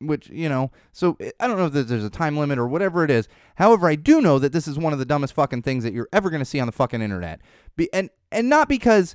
[0.00, 3.10] Which you know, so I don't know if there's a time limit or whatever it
[3.10, 3.28] is.
[3.54, 6.08] However, I do know that this is one of the dumbest fucking things that you're
[6.12, 7.40] ever going to see on the fucking internet.
[7.76, 9.14] Be, and and not because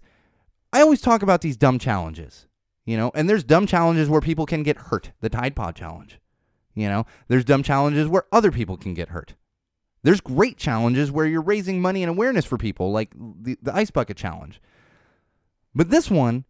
[0.71, 2.47] I always talk about these dumb challenges,
[2.85, 5.11] you know, and there's dumb challenges where people can get hurt.
[5.19, 6.17] The Tide Pod challenge,
[6.75, 9.35] you know, there's dumb challenges where other people can get hurt.
[10.03, 13.91] There's great challenges where you're raising money and awareness for people, like the, the Ice
[13.91, 14.61] Bucket Challenge.
[15.75, 16.45] But this one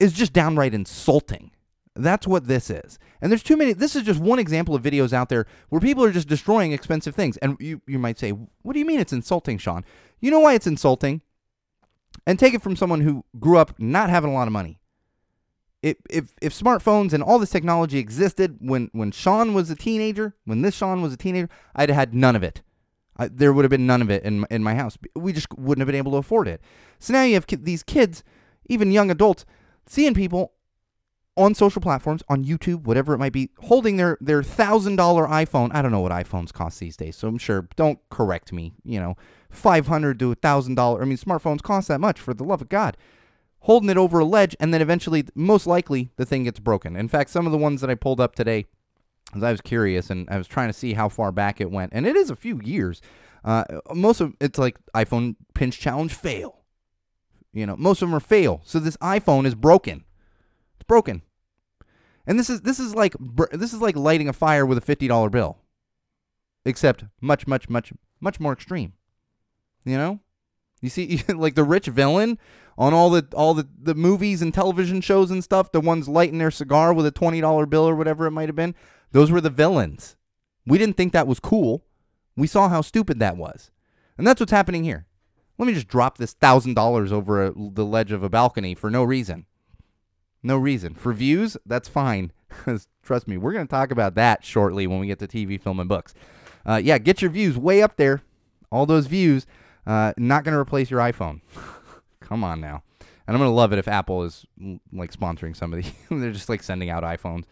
[0.00, 1.50] is just downright insulting.
[1.94, 2.98] That's what this is.
[3.20, 3.72] And there's too many.
[3.72, 7.14] This is just one example of videos out there where people are just destroying expensive
[7.14, 7.36] things.
[7.38, 9.84] And you, you might say, what do you mean it's insulting, Sean?
[10.20, 11.22] You know why it's insulting?
[12.26, 14.80] And take it from someone who grew up not having a lot of money.
[16.10, 20.62] If, if, smartphones and all this technology existed when, when Sean was a teenager, when
[20.62, 22.62] this Sean was a teenager, I'd have had none of it.
[23.16, 24.98] I, there would have been none of it in, in my house.
[25.14, 26.60] We just wouldn't have been able to afford it.
[26.98, 28.24] So now you have ki- these kids,
[28.66, 29.44] even young adults,
[29.86, 30.52] seeing people
[31.36, 35.70] on social platforms, on YouTube, whatever it might be, holding their their thousand dollar iPhone.
[35.74, 37.68] I don't know what iPhones cost these days, so I'm sure.
[37.76, 38.74] Don't correct me.
[38.84, 39.16] You know,
[39.50, 41.02] five hundred to a thousand dollar.
[41.02, 42.18] I mean, smartphones cost that much.
[42.18, 42.96] For the love of God,
[43.66, 46.94] holding it over a ledge, and then eventually, most likely, the thing gets broken.
[46.94, 48.66] In fact, some of the ones that I pulled up today,
[49.34, 51.92] as I was curious and I was trying to see how far back it went,
[51.92, 53.02] and it is a few years.
[53.44, 56.60] Uh, most of it's like iPhone pinch challenge fail.
[57.52, 58.60] You know, most of them are fail.
[58.64, 60.04] So this iPhone is broken.
[60.76, 61.22] It's broken.
[62.24, 63.14] And this is this is like
[63.50, 65.58] this is like lighting a fire with a fifty dollar bill,
[66.64, 68.92] except much much much much more extreme.
[69.84, 70.20] You know,
[70.80, 72.38] you see like the rich villain
[72.78, 75.72] on all the all the, the movies and television shows and stuff.
[75.72, 78.56] The ones lighting their cigar with a twenty dollar bill or whatever it might have
[78.56, 78.74] been.
[79.12, 80.16] Those were the villains.
[80.66, 81.84] We didn't think that was cool.
[82.36, 83.70] We saw how stupid that was,
[84.18, 85.06] and that's what's happening here.
[85.58, 88.90] Let me just drop this thousand dollars over a, the ledge of a balcony for
[88.90, 89.46] no reason.
[90.42, 90.94] No reason.
[90.94, 92.32] For views, that's fine.
[93.02, 95.80] trust me, we're going to talk about that shortly when we get to TV, film,
[95.80, 96.14] and books.
[96.64, 98.22] Uh, yeah, get your views way up there.
[98.70, 99.46] All those views.
[99.86, 101.40] Uh, not going to replace your iPhone.
[102.20, 102.82] Come on now.
[103.26, 105.92] And I'm gonna love it if Apple is mm, like sponsoring somebody.
[106.10, 107.44] They're just like sending out iPhones.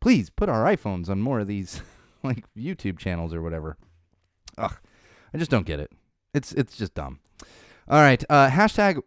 [0.00, 1.82] Please put our iPhones on more of these
[2.22, 3.76] like YouTube channels or whatever.
[4.58, 4.76] Ugh,
[5.34, 5.90] I just don't get it.
[6.32, 7.20] It's it's just dumb.
[7.88, 9.02] All right, uh, hashtag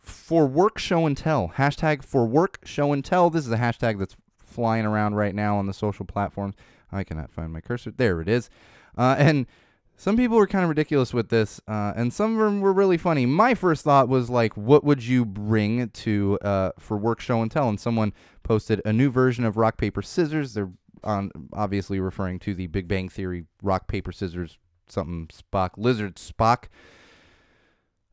[0.00, 1.52] for work show and tell.
[1.56, 3.28] Hashtag for work show and tell.
[3.30, 6.54] This is a hashtag that's flying around right now on the social platforms.
[6.92, 7.90] I cannot find my cursor.
[7.90, 8.50] There it is.
[8.96, 9.46] Uh, and
[9.96, 12.98] some people were kind of ridiculous with this, uh, and some of them were really
[12.98, 13.26] funny.
[13.26, 17.50] My first thought was like, "What would you bring to uh, for work show and
[17.50, 20.54] tell?" And someone posted a new version of rock paper scissors.
[20.54, 26.16] They're on obviously referring to the Big Bang Theory rock paper scissors something Spock lizard
[26.16, 26.64] Spock.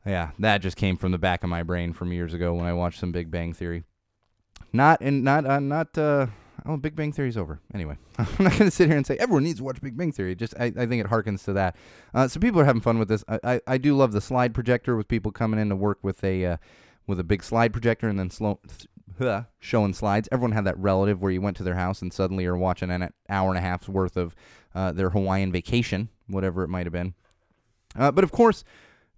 [0.04, 2.72] Yeah, that just came from the back of my brain from years ago when I
[2.72, 3.84] watched some Big Bang Theory.
[4.72, 6.26] Not and not uh, not uh
[6.66, 7.60] oh Big Bang Theory's over.
[7.74, 10.34] Anyway, I'm not gonna sit here and say everyone needs to watch Big Bang Theory.
[10.34, 11.76] Just I, I think it harkens to that.
[12.14, 13.24] Uh, so people are having fun with this.
[13.28, 16.22] I, I, I do love the slide projector with people coming in to work with
[16.24, 16.56] a uh,
[17.06, 18.60] with a big slide projector and then slow
[19.18, 20.28] th- showing slides.
[20.32, 23.12] Everyone had that relative where you went to their house and suddenly you're watching an
[23.28, 24.34] hour and a half's worth of
[24.74, 27.14] uh, their Hawaiian vacation, whatever it might have been.
[27.96, 28.64] Uh, but of course,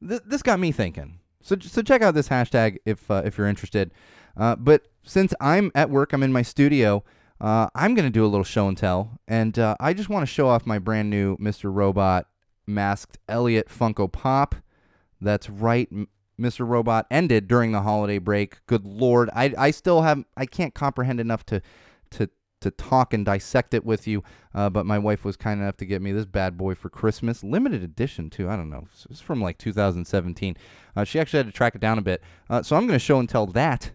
[0.07, 1.21] th- this got me thinking.
[1.43, 3.93] So so check out this hashtag if uh, if you're interested.
[4.37, 7.05] Uh, but since I'm at work, I'm in my studio.
[7.41, 10.33] Uh, I'm gonna do a little show and tell, and uh, I just want to
[10.33, 11.73] show off my brand new Mr.
[11.73, 12.27] Robot
[12.67, 14.55] masked Elliot Funko Pop.
[15.21, 15.89] That's right,
[16.41, 16.67] Mr.
[16.67, 18.65] Robot ended during the holiday break.
[18.67, 21.61] Good lord, I I still have I can't comprehend enough to
[22.13, 24.23] to to talk and dissect it with you.
[24.55, 27.45] Uh, but my wife was kind enough to get me this bad boy for Christmas,
[27.45, 28.49] limited edition too.
[28.49, 30.57] I don't know, it's from like 2017.
[30.97, 32.23] Uh, she actually had to track it down a bit.
[32.49, 33.91] Uh, so I'm going to show and tell that.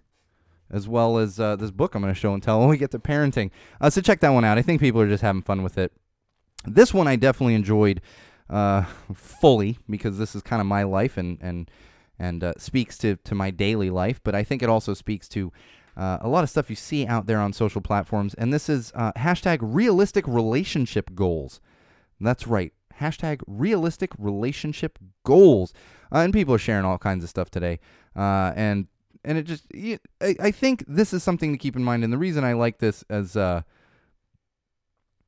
[0.71, 2.91] As well as uh, this book, I'm going to show and tell when we get
[2.91, 3.49] to parenting.
[3.81, 4.57] Uh, so check that one out.
[4.57, 5.91] I think people are just having fun with it.
[6.65, 8.01] This one I definitely enjoyed
[8.49, 11.71] uh, fully because this is kind of my life and and
[12.17, 14.19] and uh, speaks to to my daily life.
[14.23, 15.51] But I think it also speaks to
[15.97, 18.33] uh, a lot of stuff you see out there on social platforms.
[18.35, 21.61] And this is uh, hashtag realistic relationship goals.
[22.19, 22.73] That's right.
[22.99, 25.73] Hashtag realistic relationship goals.
[26.11, 27.79] And people are sharing all kinds of stuff today.
[28.15, 28.87] And
[29.23, 29.65] and it just,
[30.21, 32.03] I, I think this is something to keep in mind.
[32.03, 33.61] And the reason I like this as uh,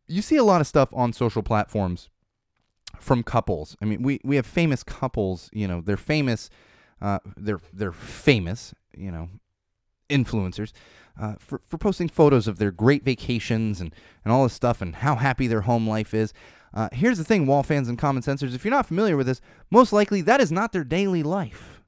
[0.08, 2.10] you see a lot of stuff on social platforms
[2.99, 3.75] from couples.
[3.82, 6.49] I mean, we, we have famous couples, you know, they're famous.
[7.01, 9.27] Uh, they're they're famous, you know,
[10.08, 10.71] influencers
[11.19, 14.97] uh, for, for posting photos of their great vacations and, and all this stuff and
[14.97, 16.32] how happy their home life is.
[16.73, 19.41] Uh, here's the thing, wall fans and common sensors, if you're not familiar with this,
[19.69, 21.80] most likely that is not their daily life.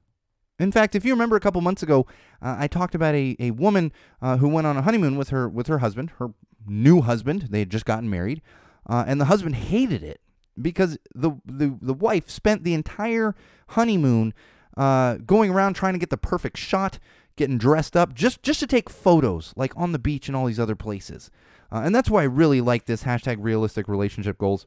[0.58, 2.06] In fact, if you remember a couple months ago,
[2.40, 5.48] uh, I talked about a, a woman uh, who went on a honeymoon with her
[5.48, 6.28] with her husband, her
[6.66, 7.48] new husband.
[7.50, 8.40] They had just gotten married,
[8.88, 10.20] uh, and the husband hated it
[10.60, 13.34] because the, the the wife spent the entire
[13.70, 14.32] honeymoon
[14.76, 17.00] uh, going around trying to get the perfect shot,
[17.36, 20.60] getting dressed up just just to take photos, like on the beach and all these
[20.60, 21.30] other places.
[21.72, 24.66] Uh, and that's why I really like this hashtag realistic relationship goals,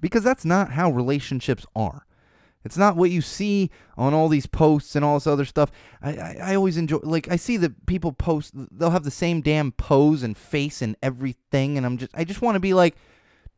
[0.00, 2.06] because that's not how relationships are.
[2.66, 5.70] It's not what you see on all these posts and all this other stuff.
[6.02, 9.40] I, I, I always enjoy, like, I see that people post, they'll have the same
[9.40, 11.78] damn pose and face and everything.
[11.78, 12.96] And I'm just, I just want to be like,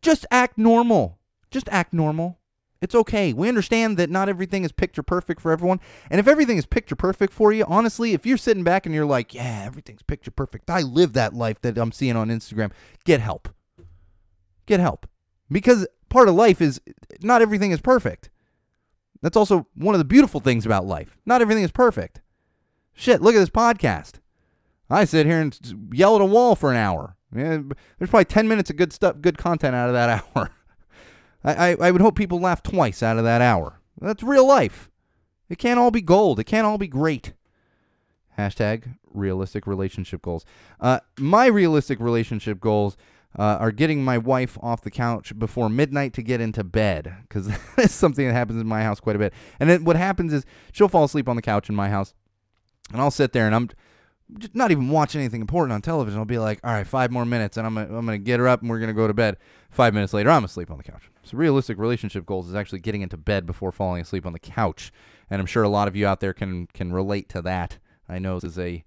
[0.03, 1.19] just act normal.
[1.51, 2.39] Just act normal.
[2.81, 3.33] It's okay.
[3.33, 5.81] We understand that not everything is picture perfect for everyone.
[6.11, 9.05] And if everything is picture perfect for you, honestly, if you're sitting back and you're
[9.05, 12.71] like, yeah, everything's picture perfect, I live that life that I'm seeing on Instagram,
[13.05, 13.49] get help.
[14.67, 15.09] Get help.
[15.51, 16.81] Because part of life is
[17.21, 18.31] not everything is perfect.
[19.21, 21.17] That's also one of the beautiful things about life.
[21.27, 22.21] Not everything is perfect.
[22.95, 24.15] Shit, look at this podcast.
[24.91, 25.59] I sit here and
[25.93, 27.17] yell at a wall for an hour.
[27.35, 27.59] Yeah,
[27.99, 30.51] there's probably 10 minutes of good stuff, good content out of that hour.
[31.45, 33.81] I, I, I would hope people laugh twice out of that hour.
[34.01, 34.91] That's real life.
[35.49, 36.39] It can't all be gold.
[36.39, 37.35] It can't all be great.
[38.39, 40.45] Hashtag realistic relationship goals.
[40.81, 42.97] Uh, my realistic relationship goals
[43.39, 47.47] uh, are getting my wife off the couch before midnight to get into bed because
[47.49, 49.33] that is something that happens in my house quite a bit.
[49.61, 52.15] And then what happens is she'll fall asleep on the couch in my house,
[52.93, 53.71] and I'll sit there and I'm
[54.53, 56.19] not even watching anything important on television.
[56.19, 58.49] I'll be like, all right, five more minutes, and I'm gonna, I'm gonna get her
[58.49, 59.37] up and we're gonna go to bed.
[59.71, 61.11] Five minutes later, I'm asleep on the couch.
[61.23, 64.93] So realistic relationship goals is actually getting into bed before falling asleep on the couch,
[65.31, 67.79] and I'm sure a lot of you out there can can relate to that.
[68.09, 68.85] I know this is a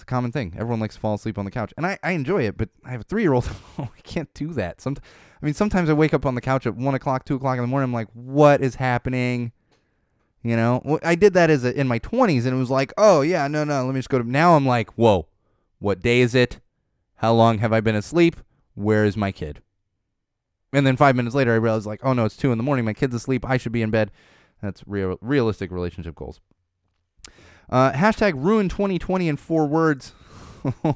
[0.00, 0.54] it's a common thing.
[0.56, 2.56] Everyone likes to fall asleep on the couch, and I, I enjoy it.
[2.56, 3.48] But I have a three year old.
[3.78, 4.80] Oh, I can't do that.
[4.80, 4.96] Some,
[5.40, 7.62] I mean, sometimes I wake up on the couch at one o'clock, two o'clock in
[7.62, 7.84] the morning.
[7.84, 9.52] I'm like, what is happening?
[10.42, 13.20] You know, I did that as a, in my 20s, and it was like, oh
[13.20, 14.24] yeah, no, no, let me just go to.
[14.24, 15.28] Now I'm like, whoa,
[15.78, 16.60] what day is it?
[17.16, 18.36] How long have I been asleep?
[18.74, 19.62] Where is my kid?
[20.72, 22.84] And then five minutes later, I realized like, oh no, it's two in the morning.
[22.84, 23.48] My kid's asleep.
[23.48, 24.10] I should be in bed.
[24.62, 26.40] That's real, realistic relationship goals.
[27.70, 30.12] Uh, hashtag ruin 2020 in four words.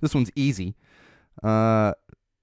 [0.00, 0.76] this one's easy.
[1.42, 1.94] Uh,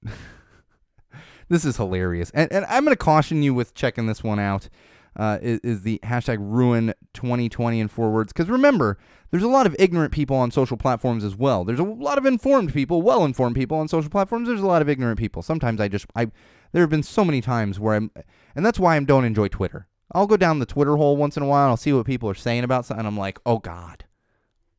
[1.49, 2.31] this is hilarious.
[2.33, 4.69] And, and I'm going to caution you with checking this one out.
[5.17, 8.33] Uh, is, is the hashtag ruin 2020 in four words.
[8.33, 8.97] Because remember,
[9.31, 11.63] there's a lot of ignorant people on social platforms as well.
[11.63, 14.49] There's a lot of informed people, well informed people on social platforms.
[14.49, 15.41] There's a lot of ignorant people.
[15.41, 16.25] Sometimes I just, I,
[16.73, 18.11] there have been so many times where I'm,
[18.57, 19.87] and that's why I don't enjoy Twitter.
[20.13, 22.29] I'll go down the Twitter hole once in a while and I'll see what people
[22.29, 23.05] are saying about something.
[23.05, 24.05] I'm like, oh God.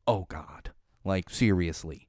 [0.07, 0.71] Oh God.
[1.03, 2.07] Like, seriously.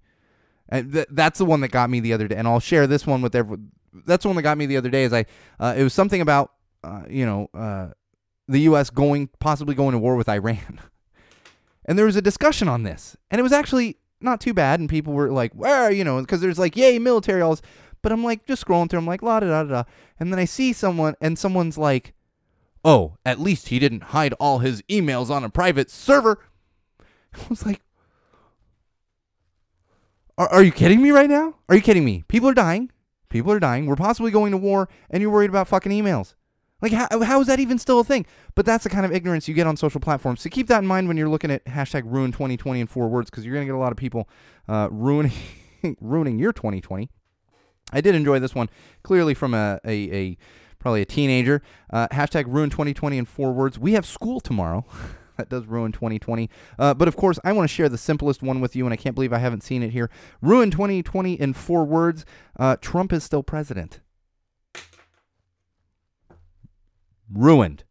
[0.69, 2.37] And th- that's the one that got me the other day.
[2.37, 3.73] And I'll share this one with everyone.
[4.07, 5.05] That's the one that got me the other day.
[5.05, 5.25] Is I,
[5.59, 6.53] uh, it was something about,
[6.85, 7.89] uh, you know, uh,
[8.47, 8.91] the U.S.
[8.91, 10.81] going possibly going to war with Iran,
[11.87, 14.89] and there was a discussion on this, and it was actually not too bad, and
[14.89, 17.63] people were like, "Where you know?" Because there's like, "Yay, military!" All this.
[18.01, 19.01] But I'm like, just scrolling through.
[19.01, 19.83] I'm like, la da da da,
[20.21, 22.15] and then I see someone, and someone's like,
[22.89, 26.39] "Oh, at least he didn't hide all his emails on a private server."
[27.35, 27.83] I was like,
[30.39, 31.57] are, are you kidding me right now?
[31.69, 32.25] Are you kidding me?
[32.29, 32.91] People are dying.
[33.29, 33.87] People are dying.
[33.87, 36.35] We're possibly going to war, and you're worried about fucking emails.
[36.81, 38.25] Like, how, how is that even still a thing?
[38.55, 40.41] But that's the kind of ignorance you get on social platforms.
[40.41, 43.29] So keep that in mind when you're looking at hashtag ruin 2020 in four words,
[43.29, 44.29] because you're going to get a lot of people
[44.69, 45.33] uh, ruining
[46.01, 47.11] ruining your 2020.
[47.93, 48.69] I did enjoy this one,
[49.03, 50.39] clearly from a, a, a
[50.79, 51.63] probably a teenager.
[51.91, 53.79] Uh, hashtag ruin 2020 in four words.
[53.79, 54.85] We have school tomorrow.
[55.37, 56.51] that does ruin 2020.
[56.79, 58.97] Uh, but of course, I want to share the simplest one with you, and I
[58.97, 60.11] can't believe I haven't seen it here.
[60.41, 62.25] Ruin 2020 in four words.
[62.59, 64.01] Uh, Trump is still president.
[67.33, 67.85] ruined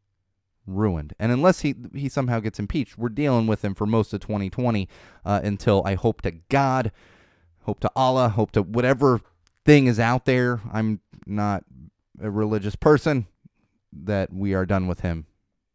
[0.66, 4.20] ruined and unless he he somehow gets impeached we're dealing with him for most of
[4.20, 4.90] 2020
[5.26, 6.92] uh, until i hope to god
[7.62, 9.22] hope to allah hope to whatever
[9.64, 11.64] thing is out there i'm not
[12.22, 13.28] a religious person
[13.94, 15.26] that we are done with him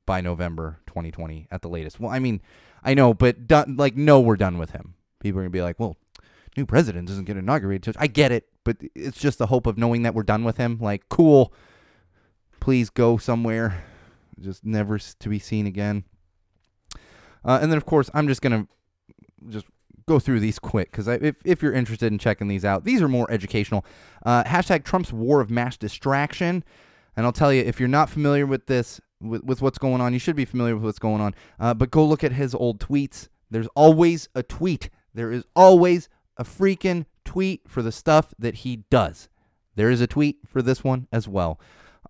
[0.06, 2.00] by november 2020 at the latest.
[2.00, 2.40] Well i mean
[2.82, 4.94] i know but done, like no we're done with him.
[5.20, 5.96] People are gonna be like well
[6.56, 10.02] new president doesn't get inaugurated i get it but it's just the hope of knowing
[10.02, 10.78] that we're done with him.
[10.80, 11.52] Like cool.
[12.60, 13.84] Please go somewhere,
[14.40, 16.04] just never to be seen again.
[17.44, 18.68] Uh, and then, of course, I'm just gonna
[19.48, 19.66] just
[20.12, 23.08] go through these quick because if if you're interested in checking these out, these are
[23.08, 23.84] more educational.
[24.24, 26.64] Uh, hashtag Trump's war of mass distraction,
[27.16, 29.00] and I'll tell you if you're not familiar with this.
[29.20, 31.32] With, with what's going on, you should be familiar with what's going on.
[31.60, 33.28] Uh, but go look at his old tweets.
[33.52, 34.90] There's always a tweet.
[35.14, 39.28] There is always a freaking tweet for the stuff that he does.
[39.76, 41.60] There is a tweet for this one as well.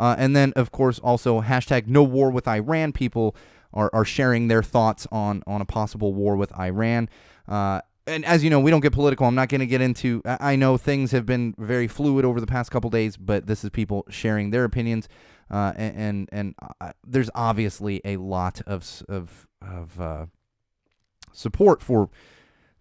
[0.00, 2.92] Uh, and then, of course, also hashtag no war with Iran.
[2.92, 3.36] People
[3.74, 7.10] are, are sharing their thoughts on, on a possible war with Iran.
[7.46, 9.26] Uh, and as you know, we don't get political.
[9.26, 10.22] I'm not going to get into.
[10.24, 13.70] I know things have been very fluid over the past couple days, but this is
[13.70, 15.08] people sharing their opinions,
[15.50, 20.26] uh, and and, and uh, there's obviously a lot of of of uh,
[21.32, 22.10] support for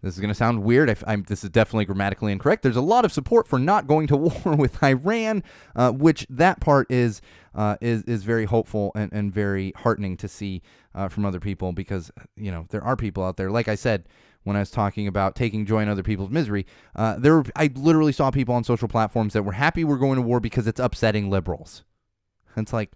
[0.02, 0.90] this is going to sound weird.
[0.90, 2.64] I, I'm, this is definitely grammatically incorrect.
[2.64, 5.44] There's a lot of support for not going to war with Iran,
[5.76, 7.22] uh, which that part is
[7.54, 10.62] uh, is is very hopeful and, and very heartening to see
[10.94, 13.50] uh, from other people because you know there are people out there.
[13.50, 14.08] Like I said
[14.44, 17.70] when I was talking about taking joy in other people's misery, uh, there were, I
[17.74, 20.80] literally saw people on social platforms that were happy we're going to war because it's
[20.80, 21.84] upsetting liberals.
[22.56, 22.90] It's like,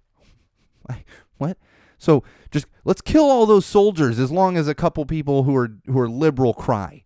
[1.39, 1.57] what?
[1.99, 5.71] So just let's kill all those soldiers as long as a couple people who are
[5.87, 7.05] who are liberal cry.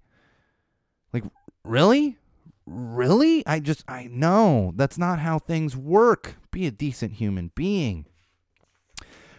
[1.13, 1.25] Like
[1.65, 2.19] really?
[2.67, 3.47] Really?
[3.47, 6.37] I just I know that's not how things work.
[6.51, 8.07] Be a decent human being.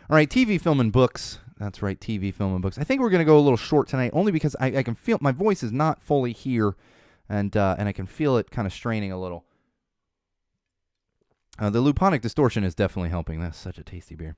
[0.09, 1.39] All right, TV, film, and books.
[1.61, 2.79] That's right, TV, film, and books.
[2.79, 5.19] I think we're gonna go a little short tonight, only because I, I can feel
[5.21, 6.75] my voice is not fully here,
[7.29, 9.45] and uh, and I can feel it kind of straining a little.
[11.59, 13.39] Uh, the luponic distortion is definitely helping.
[13.39, 14.37] That's such a tasty beer.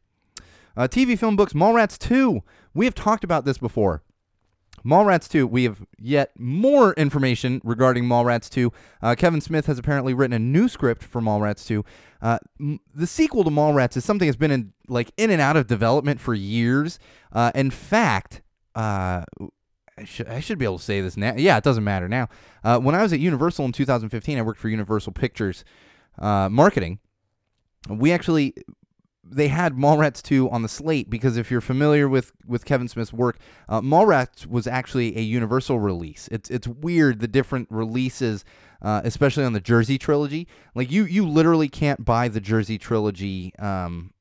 [0.76, 2.44] Uh, TV, film, books, Mallrats 2.
[2.74, 4.04] We have talked about this before.
[4.86, 8.72] Mallrats 2, we have yet more information regarding Mallrats 2.
[9.02, 11.86] Uh, Kevin Smith has apparently written a new script for Mallrats 2.
[12.22, 15.56] Uh, m- the sequel to Mallrats is something that's been in like in and out
[15.56, 17.00] of development for years.
[17.32, 18.42] Uh, in fact,
[18.76, 19.24] uh,
[19.98, 21.34] I should, I should be able to say this now.
[21.38, 22.28] Yeah, it doesn't matter now.
[22.64, 25.64] Uh, when I was at Universal in 2015, I worked for Universal Pictures
[26.20, 27.00] uh, marketing.
[27.90, 28.54] We actually
[29.24, 33.14] they had Mallrats 2 on the slate because if you're familiar with, with Kevin Smith's
[33.14, 36.28] work, uh, Mallrats was actually a Universal release.
[36.32, 38.44] It's it's weird the different releases,
[38.82, 40.48] uh, especially on the Jersey trilogy.
[40.76, 44.12] Like you you literally can't buy the Jersey trilogy um,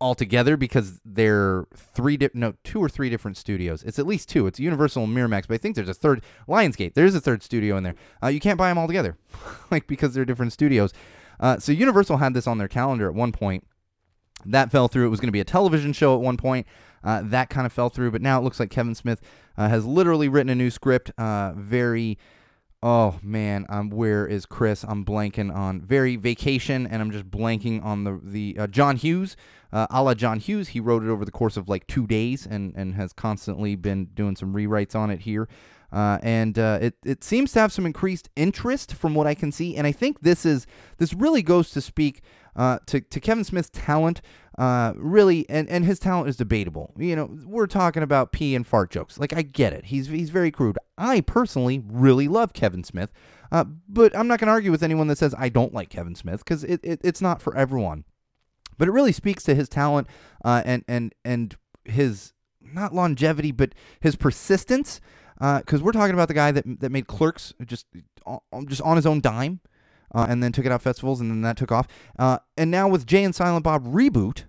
[0.00, 3.84] altogether because they're three di- no two or three different studios.
[3.84, 4.48] It's at least two.
[4.48, 6.94] It's Universal and Miramax, but I think there's a third Lionsgate.
[6.94, 7.94] There's a third studio in there.
[8.20, 9.16] Uh, you can't buy them all together,
[9.70, 10.92] like because they're different studios.
[11.38, 13.64] Uh, so Universal had this on their calendar at one point
[14.46, 15.06] that fell through.
[15.06, 16.66] It was going to be a television show at one point.
[17.04, 18.10] uh, that kind of fell through.
[18.10, 19.20] But now it looks like Kevin Smith
[19.56, 21.10] uh, has literally written a new script.
[21.18, 22.18] Uh, very,
[22.82, 24.84] oh man, um, where is Chris?
[24.84, 29.36] I'm blanking on very vacation, and I'm just blanking on the the uh, John Hughes,
[29.72, 30.68] uh, a la John Hughes.
[30.68, 34.06] He wrote it over the course of like two days, and and has constantly been
[34.06, 35.48] doing some rewrites on it here.
[35.90, 39.50] Uh, and uh, it it seems to have some increased interest from what I can
[39.50, 40.66] see, and I think this is
[40.98, 42.20] this really goes to speak
[42.58, 44.20] uh, to to Kevin Smith's talent.
[44.58, 46.92] Uh, really, and, and his talent is debatable.
[46.98, 49.16] You know, we're talking about pee and fart jokes.
[49.16, 49.84] Like I get it.
[49.86, 50.76] He's he's very crude.
[50.98, 53.10] I personally really love Kevin Smith,
[53.52, 56.16] uh, but I'm not going to argue with anyone that says I don't like Kevin
[56.16, 58.04] Smith because it, it it's not for everyone.
[58.76, 60.08] But it really speaks to his talent
[60.44, 65.00] uh, and and and his not longevity, but his persistence
[65.38, 67.86] because we're talking about the guy that that made Clerks just
[68.66, 69.60] just on his own dime,
[70.14, 71.86] uh, and then took it out festivals, and then that took off.
[72.18, 74.44] Uh, and now with Jay and Silent Bob reboot,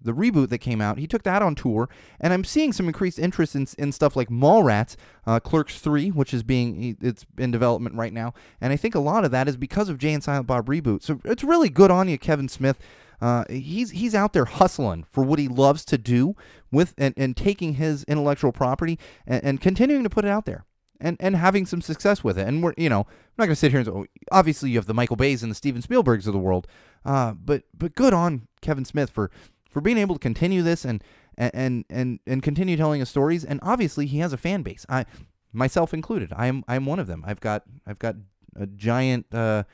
[0.00, 1.88] the reboot that came out, he took that on tour,
[2.20, 4.96] and I'm seeing some increased interest in, in stuff like Mallrats,
[5.26, 9.00] uh, Clerks Three, which is being it's in development right now, and I think a
[9.00, 11.02] lot of that is because of Jay and Silent Bob reboot.
[11.02, 12.78] So it's really good on you, Kevin Smith.
[13.20, 16.36] Uh, he's he's out there hustling for what he loves to do
[16.70, 20.64] with and, and taking his intellectual property and, and continuing to put it out there
[21.00, 22.46] and, and having some success with it.
[22.46, 24.86] And we're you know I'm not gonna sit here and say, oh, obviously you have
[24.86, 26.66] the Michael Bays and the Steven Spielbergs of the world,
[27.04, 29.30] uh, but but good on Kevin Smith for
[29.70, 31.02] for being able to continue this and
[31.36, 33.44] and and and continue telling his stories.
[33.44, 34.86] And obviously he has a fan base.
[34.88, 35.06] I
[35.52, 36.32] myself included.
[36.36, 37.24] I'm I'm one of them.
[37.26, 38.16] I've got I've got
[38.56, 39.26] a giant.
[39.32, 39.64] Uh,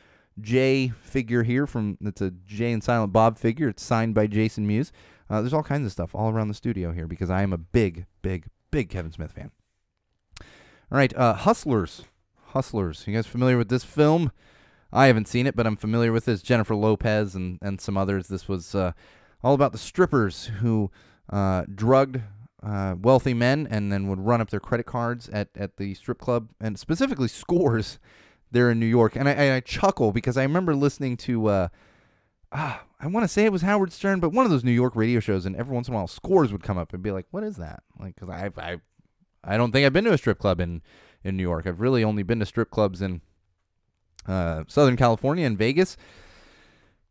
[0.40, 3.68] J figure here from it's a Jay and Silent Bob figure.
[3.68, 4.92] It's signed by Jason Mewes.
[5.28, 7.58] Uh, there's all kinds of stuff all around the studio here because I am a
[7.58, 9.50] big, big, big Kevin Smith fan.
[10.92, 12.02] All right, uh, Hustlers.
[12.48, 13.04] Hustlers.
[13.06, 14.30] You guys familiar with this film?
[14.92, 16.42] I haven't seen it, but I'm familiar with this.
[16.42, 18.28] Jennifer Lopez and, and some others.
[18.28, 18.92] This was uh,
[19.42, 20.90] all about the strippers who
[21.30, 22.20] uh, drugged
[22.62, 26.18] uh, wealthy men and then would run up their credit cards at, at the strip
[26.18, 27.98] club and specifically scores
[28.50, 29.16] there in New York.
[29.16, 31.68] And I, I chuckle because I remember listening to, uh,
[32.52, 34.94] ah, I want to say it was Howard Stern, but one of those New York
[34.94, 37.24] radio shows, and every once in a while scores would come up and be like,
[37.30, 37.82] what is that?
[37.98, 38.76] Like, because I, I,
[39.44, 40.82] I don't think I've been to a strip club in,
[41.24, 41.66] in New York.
[41.66, 43.20] I've really only been to strip clubs in
[44.26, 45.96] uh, Southern California and Vegas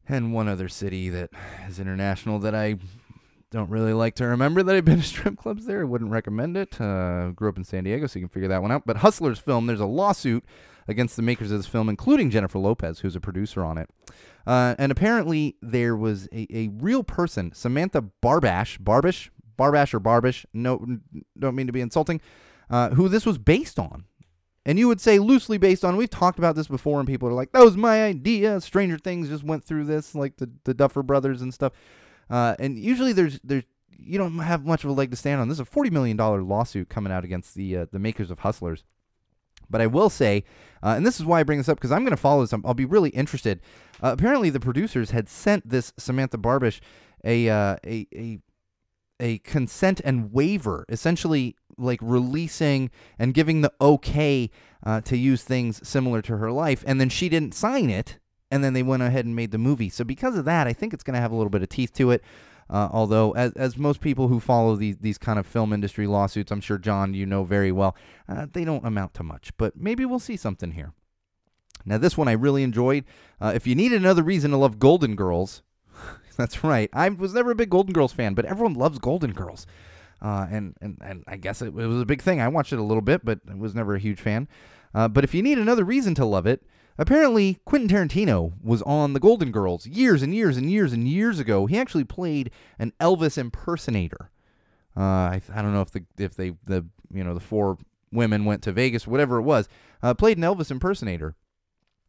[0.07, 1.29] and one other city that
[1.67, 2.77] is international that I
[3.51, 5.81] don't really like to remember that I've been to strip clubs there.
[5.81, 6.79] I wouldn't recommend it.
[6.79, 8.83] Uh, grew up in San Diego, so you can figure that one out.
[8.85, 10.45] But Hustlers film, there's a lawsuit
[10.87, 13.89] against the makers of this film, including Jennifer Lopez, who's a producer on it.
[14.47, 19.29] Uh, and apparently, there was a, a real person, Samantha Barbash, Barbish,
[19.61, 20.45] Barbash or Barbish.
[20.53, 20.99] No,
[21.37, 22.21] don't mean to be insulting.
[22.69, 24.05] Uh, who this was based on.
[24.65, 25.97] And you would say loosely based on.
[25.97, 29.27] We've talked about this before, and people are like, "That was my idea." Stranger Things
[29.27, 31.73] just went through this, like the the Duffer Brothers and stuff.
[32.29, 33.63] Uh, and usually, there's there's
[33.97, 35.47] you don't have much of a leg to stand on.
[35.47, 38.39] This is a forty million dollar lawsuit coming out against the uh, the makers of
[38.39, 38.83] Hustlers.
[39.69, 40.43] But I will say,
[40.83, 42.53] uh, and this is why I bring this up because I'm going to follow this.
[42.53, 43.61] i will be really interested.
[44.03, 46.81] Uh, apparently, the producers had sent this Samantha Barbish
[47.23, 48.39] a uh, a a
[49.21, 54.49] a consent and waiver, essentially like releasing and giving the okay
[54.83, 58.17] uh, to use things similar to her life, and then she didn't sign it,
[58.49, 59.89] and then they went ahead and made the movie.
[59.89, 61.93] So because of that, I think it's going to have a little bit of teeth
[61.93, 62.23] to it.
[62.69, 66.51] Uh, although, as, as most people who follow these these kind of film industry lawsuits,
[66.51, 67.95] I'm sure John, you know very well,
[68.29, 69.51] uh, they don't amount to much.
[69.57, 70.93] But maybe we'll see something here.
[71.85, 73.03] Now, this one I really enjoyed.
[73.41, 75.63] Uh, if you need another reason to love Golden Girls,
[76.41, 76.89] that's right.
[76.93, 79.65] I was never a big Golden Girls fan, but everyone loves Golden Girls.
[80.21, 82.39] Uh, and, and, and I guess it, it, was a big thing.
[82.39, 84.47] I watched it a little bit, but I was never a huge fan.
[84.93, 86.63] Uh, but if you need another reason to love it,
[86.97, 91.39] apparently Quentin Tarantino was on The Golden Girls years and years and years and years
[91.39, 91.65] ago.
[91.65, 94.29] He actually played an Elvis impersonator.
[94.95, 97.77] Uh, I, I don't know if the if they the you know the four
[98.11, 99.69] women went to Vegas, whatever it was,
[100.03, 101.35] uh, played an Elvis impersonator.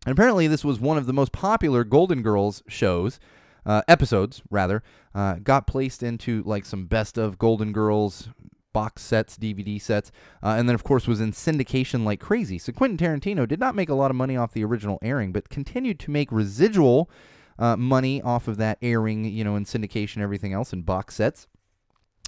[0.04, 3.20] And apparently, this was one of the most popular Golden Girls shows
[3.64, 4.82] uh, episodes rather
[5.14, 8.28] uh, got placed into like some best of Golden Girls
[8.72, 10.10] box sets, DVD sets,
[10.42, 12.58] uh, and then of course was in syndication like crazy.
[12.58, 15.48] So Quentin Tarantino did not make a lot of money off the original airing, but
[15.48, 17.10] continued to make residual
[17.58, 21.46] uh, money off of that airing, you know, in syndication, everything else, in box sets.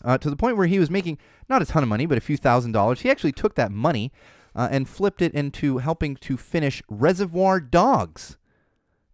[0.04, 1.18] Uh, to the point where he was making
[1.48, 3.00] not a ton of money, but a few thousand dollars.
[3.00, 4.12] He actually took that money
[4.54, 8.36] uh, and flipped it into helping to finish Reservoir Dogs.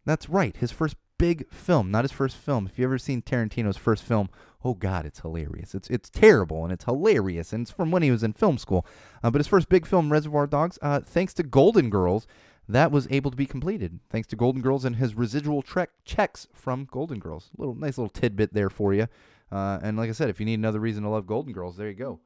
[0.05, 2.67] That's right, his first big film, not his first film.
[2.67, 4.31] If you've ever seen Tarantino's first film,
[4.65, 5.75] oh god, it's hilarious.
[5.75, 8.87] It's it's terrible and it's hilarious, and it's from when he was in film school.
[9.23, 12.27] Uh, but his first big film, Reservoir Dogs, uh, thanks to Golden Girls,
[12.67, 14.01] that was able to be completed.
[14.09, 17.51] Thanks to Golden Girls and his residual trek checks from Golden Girls.
[17.59, 19.07] Little nice little tidbit there for you.
[19.53, 21.89] Uh, and like I said, if you need another reason to love Golden Girls, there
[21.89, 22.21] you go.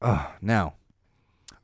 [0.00, 0.74] Uh, now,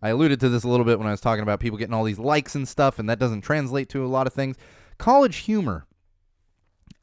[0.03, 2.05] I alluded to this a little bit when I was talking about people getting all
[2.05, 4.57] these likes and stuff, and that doesn't translate to a lot of things.
[4.99, 5.86] College humor.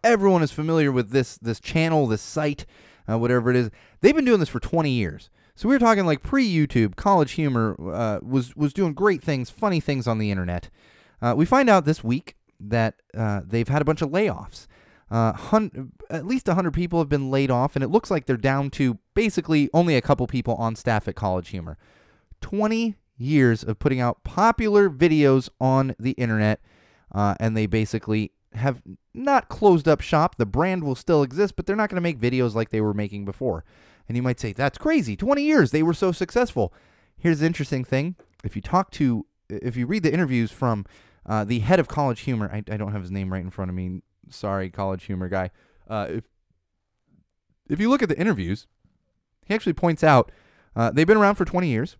[0.04, 2.66] Everyone is familiar with this this channel, this site,
[3.10, 3.72] uh, whatever it is.
[4.02, 5.30] They've been doing this for 20 years.
[5.56, 6.98] So we were talking like pre-YouTube.
[6.98, 10.70] College humor uh, was was doing great things, funny things on the internet.
[11.22, 14.68] Uh, we find out this week that uh, they've had a bunch of layoffs.
[15.10, 18.38] Uh, hun- at least 100 people have been laid off, and it looks like they're
[18.38, 21.78] down to basically only a couple people on staff at College Humor.
[22.42, 26.60] 20 years of putting out popular videos on the internet,
[27.16, 28.82] uh, and they basically have
[29.14, 30.36] not closed up shop.
[30.38, 32.94] The brand will still exist, but they're not going to make videos like they were
[32.94, 33.64] making before.
[34.08, 35.16] And you might say, that's crazy.
[35.16, 36.74] 20 years, they were so successful.
[37.18, 40.86] Here's the interesting thing if you talk to, if you read the interviews from
[41.26, 43.70] uh, the head of College Humor, I, I don't have his name right in front
[43.70, 44.04] of me.
[44.30, 45.52] Sorry, College Humor guy.
[45.90, 46.24] Uh, if,
[47.70, 48.68] if you look at the interviews,
[49.46, 50.32] he actually points out
[50.76, 51.96] uh, they've been around for 20 years.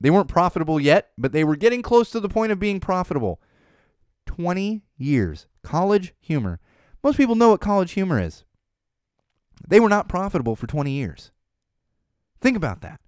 [0.00, 3.40] They weren't profitable yet, but they were getting close to the point of being profitable.
[4.36, 5.46] 20 years.
[5.62, 6.58] College humor.
[7.04, 8.44] Most people know what college humor is.
[9.68, 11.30] They were not profitable for 20 years.
[12.40, 13.00] Think about that.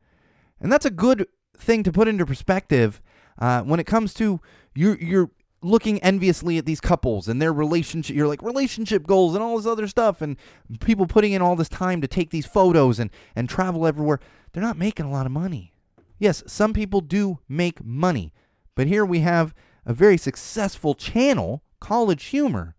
[0.60, 3.00] And that's a good thing to put into perspective
[3.38, 4.40] uh, when it comes to
[4.74, 5.30] you're, you're
[5.62, 8.14] looking enviously at these couples and their relationship.
[8.14, 10.36] You're like relationship goals and all this other stuff, and
[10.80, 14.20] people putting in all this time to take these photos and, and travel everywhere.
[14.52, 15.72] They're not making a lot of money.
[16.18, 18.32] Yes, some people do make money,
[18.74, 19.54] but here we have
[19.86, 22.74] a very successful channel, College Humor.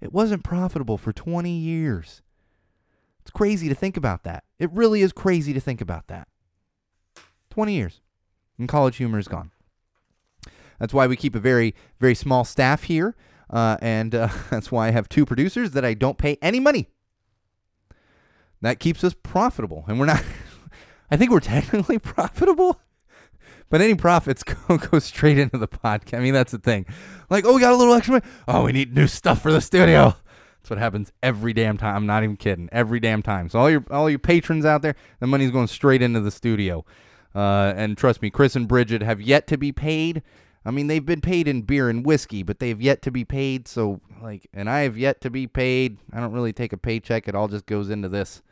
[0.00, 2.22] It wasn't profitable for 20 years.
[3.20, 4.44] It's crazy to think about that.
[4.58, 6.28] It really is crazy to think about that.
[7.50, 8.00] 20 years,
[8.58, 9.50] and College Humor is gone.
[10.78, 13.16] That's why we keep a very, very small staff here,
[13.50, 16.88] uh, and uh, that's why I have two producers that I don't pay any money.
[18.60, 20.22] That keeps us profitable, and we're not.
[21.10, 22.80] I think we're technically profitable,
[23.68, 26.18] but any profits go, go straight into the podcast.
[26.18, 26.86] I mean, that's the thing.
[27.30, 28.24] Like, oh, we got a little extra money.
[28.46, 30.14] Oh, we need new stuff for the studio.
[30.60, 31.94] That's what happens every damn time.
[31.94, 32.68] I'm not even kidding.
[32.72, 33.48] Every damn time.
[33.48, 36.84] So all your all your patrons out there, the money's going straight into the studio.
[37.34, 40.22] Uh, and trust me, Chris and Bridget have yet to be paid.
[40.64, 43.68] I mean, they've been paid in beer and whiskey, but they've yet to be paid.
[43.68, 45.98] So, like, and I have yet to be paid.
[46.12, 47.28] I don't really take a paycheck.
[47.28, 48.42] It all just goes into this.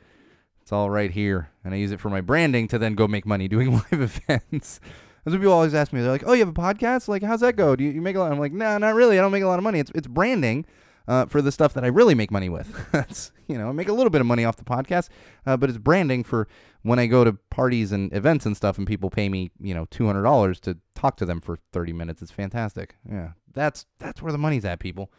[0.65, 3.27] It's all right here, and I use it for my branding to then go make
[3.27, 4.81] money doing live events.
[5.23, 6.01] That's what people always ask me.
[6.01, 7.07] They're like, "Oh, you have a podcast?
[7.07, 7.77] Like, how's that go?
[7.77, 9.19] Do you, you make a lot?" I'm like, "No, not really.
[9.19, 9.79] I don't make a lot of money.
[9.79, 10.65] It's it's branding
[11.07, 12.89] uh, for the stuff that I really make money with.
[12.93, 15.11] That's you know, I make a little bit of money off the podcast,
[15.45, 16.49] uh, but it's branding for
[16.81, 19.85] when I go to parties and events and stuff, and people pay me you know
[19.91, 22.23] two hundred dollars to talk to them for thirty minutes.
[22.23, 22.97] It's fantastic.
[23.07, 25.13] Yeah, that's that's where the money's at, people.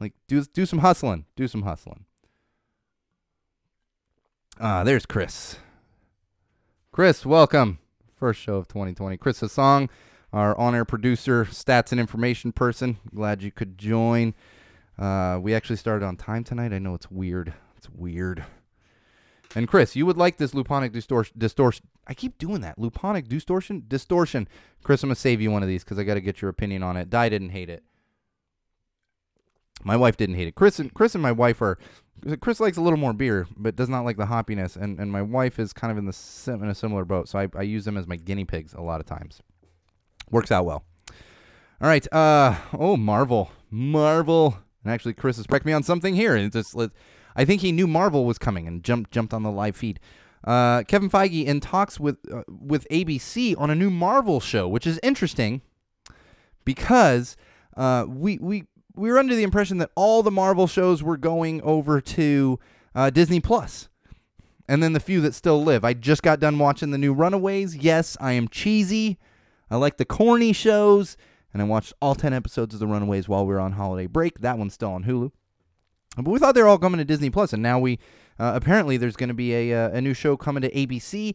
[0.00, 1.26] Like, do do some hustling.
[1.36, 2.06] Do some hustling.
[4.58, 5.58] Ah, there's Chris.
[6.90, 7.78] Chris, welcome.
[8.14, 9.18] First show of 2020.
[9.18, 9.90] Chris Hassan,
[10.32, 12.96] our on air producer, stats and information person.
[13.14, 14.32] Glad you could join.
[14.98, 16.72] Uh, we actually started on time tonight.
[16.72, 17.52] I know it's weird.
[17.76, 18.46] It's weird.
[19.54, 21.34] And Chris, you would like this luponic distortion.
[21.36, 21.86] distortion.
[22.06, 22.78] I keep doing that.
[22.78, 23.84] Luponic distortion?
[23.86, 24.48] Distortion.
[24.82, 26.48] Chris, I'm going to save you one of these because I got to get your
[26.48, 27.10] opinion on it.
[27.10, 27.82] Di didn't hate it.
[29.84, 30.54] My wife didn't hate it.
[30.54, 31.78] Chris and Chris and my wife are.
[32.40, 34.76] Chris likes a little more beer, but does not like the hoppiness.
[34.76, 37.38] And, and my wife is kind of in the sim, in a similar boat, so
[37.38, 39.40] I, I use them as my guinea pigs a lot of times.
[40.30, 40.84] Works out well.
[41.80, 42.06] All right.
[42.12, 44.58] Uh oh, Marvel, Marvel.
[44.82, 46.36] And actually, Chris has corrected me on something here.
[46.36, 46.90] It's just, let-
[47.36, 50.00] I think he knew Marvel was coming and jumped jumped on the live feed.
[50.42, 54.86] Uh, Kevin Feige in talks with uh, with ABC on a new Marvel show, which
[54.86, 55.60] is interesting
[56.64, 57.36] because
[57.76, 58.64] uh, we we
[58.96, 62.58] we were under the impression that all the Marvel shows were going over to
[62.94, 63.88] uh, Disney Plus,
[64.68, 65.84] and then the few that still live.
[65.84, 67.76] I just got done watching the new Runaways.
[67.76, 69.18] Yes, I am cheesy.
[69.70, 71.16] I like the corny shows,
[71.52, 74.40] and I watched all ten episodes of the Runaways while we were on holiday break.
[74.40, 75.30] That one's still on Hulu.
[76.16, 77.98] But we thought they were all coming to Disney Plus, and now we
[78.38, 81.34] uh, apparently there's going to be a uh, a new show coming to ABC.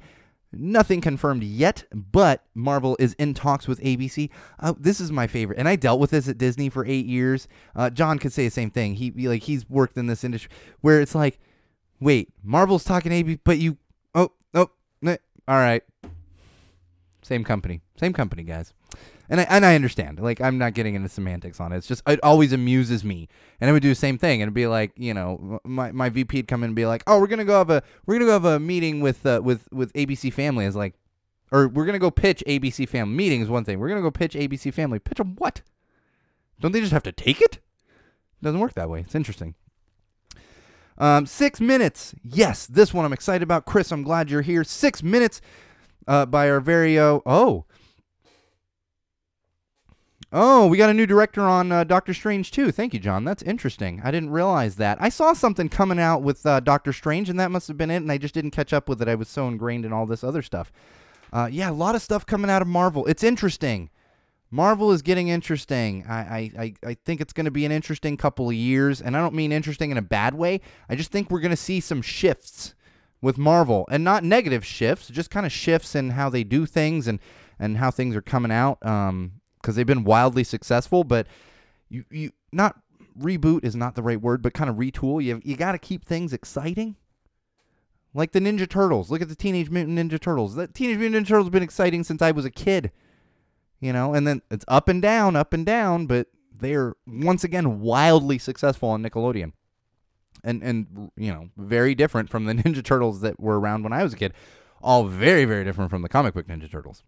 [0.54, 4.30] Nothing confirmed yet, but Marvel is in talks with ABC.
[4.60, 7.48] Uh, this is my favorite, and I dealt with this at Disney for eight years.
[7.74, 8.96] Uh, John could say the same thing.
[8.96, 11.40] He like he's worked in this industry where it's like,
[12.02, 13.78] wait, Marvel's talking ABC, but you
[14.14, 14.72] oh oh
[15.02, 15.84] meh, all right,
[17.22, 18.74] same company, same company, guys.
[19.32, 20.20] And I and I understand.
[20.20, 21.78] Like I'm not getting into semantics on it.
[21.78, 23.30] It's just it always amuses me.
[23.62, 24.42] And I would do the same thing.
[24.42, 27.18] And it'd be like, you know, my my VP'd come in and be like, "Oh,
[27.18, 29.94] we're gonna go have a we're gonna go have a meeting with uh, with with
[29.94, 30.96] ABC Family." Is like,
[31.50, 33.16] or we're gonna go pitch ABC Family.
[33.16, 33.80] Meeting is one thing.
[33.80, 35.00] We're gonna go pitch ABC Family.
[35.00, 35.62] Pitch them what?
[36.60, 37.60] Don't they just have to take it?
[38.44, 39.00] Doesn't work that way.
[39.00, 39.56] It's interesting.
[40.98, 42.14] Um, six minutes.
[42.22, 43.66] Yes, this one I'm excited about.
[43.66, 44.66] Chris, I'm glad you're here.
[44.66, 45.40] Six minutes
[46.06, 47.64] uh, by our very uh, oh.
[50.34, 52.72] Oh, we got a new director on uh, Doctor Strange too.
[52.72, 53.26] Thank you, John.
[53.26, 54.02] That's interesting.
[54.02, 54.98] I didn't realize that.
[55.02, 57.98] I saw something coming out with uh, Doctor Strange, and that must have been it.
[57.98, 59.10] And I just didn't catch up with it.
[59.10, 60.72] I was so ingrained in all this other stuff.
[61.34, 63.06] Uh, yeah, a lot of stuff coming out of Marvel.
[63.08, 63.90] It's interesting.
[64.50, 66.06] Marvel is getting interesting.
[66.08, 69.20] I I, I, think it's going to be an interesting couple of years, and I
[69.20, 70.62] don't mean interesting in a bad way.
[70.88, 72.74] I just think we're going to see some shifts
[73.22, 77.06] with Marvel, and not negative shifts, just kind of shifts in how they do things
[77.06, 77.20] and
[77.60, 78.86] and how things are coming out.
[78.86, 81.28] Um, because they've been wildly successful, but
[81.90, 82.80] you you not
[83.20, 85.24] reboot is not the right word, but kind of retool.
[85.24, 86.96] You you got to keep things exciting.
[88.14, 89.10] Like the Ninja Turtles.
[89.10, 90.56] Look at the Teenage Mutant Ninja Turtles.
[90.56, 92.92] The Teenage Mutant Ninja Turtles have been exciting since I was a kid.
[93.80, 97.80] You know, and then it's up and down, up and down, but they're once again
[97.80, 99.54] wildly successful on Nickelodeon.
[100.44, 104.04] And and you know, very different from the Ninja Turtles that were around when I
[104.04, 104.34] was a kid.
[104.82, 107.04] All very very different from the comic book Ninja Turtles.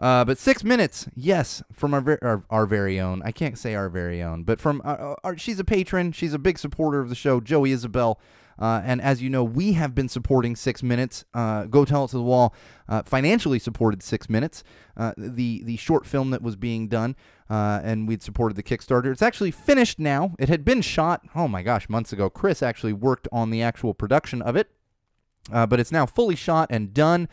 [0.00, 3.20] Uh, but six minutes, yes, from our, our our very own.
[3.22, 6.12] I can't say our very own, but from our, our, she's a patron.
[6.12, 8.18] She's a big supporter of the show, Joey Isabel.
[8.58, 11.24] Uh, and as you know, we have been supporting Six Minutes.
[11.32, 12.54] Uh, Go Tell It to the Wall
[12.88, 14.62] uh, financially supported Six Minutes,
[14.96, 17.14] uh, the the short film that was being done,
[17.48, 19.12] uh, and we'd supported the Kickstarter.
[19.12, 20.34] It's actually finished now.
[20.38, 22.28] It had been shot, oh my gosh, months ago.
[22.28, 24.70] Chris actually worked on the actual production of it,
[25.52, 27.28] uh, but it's now fully shot and done.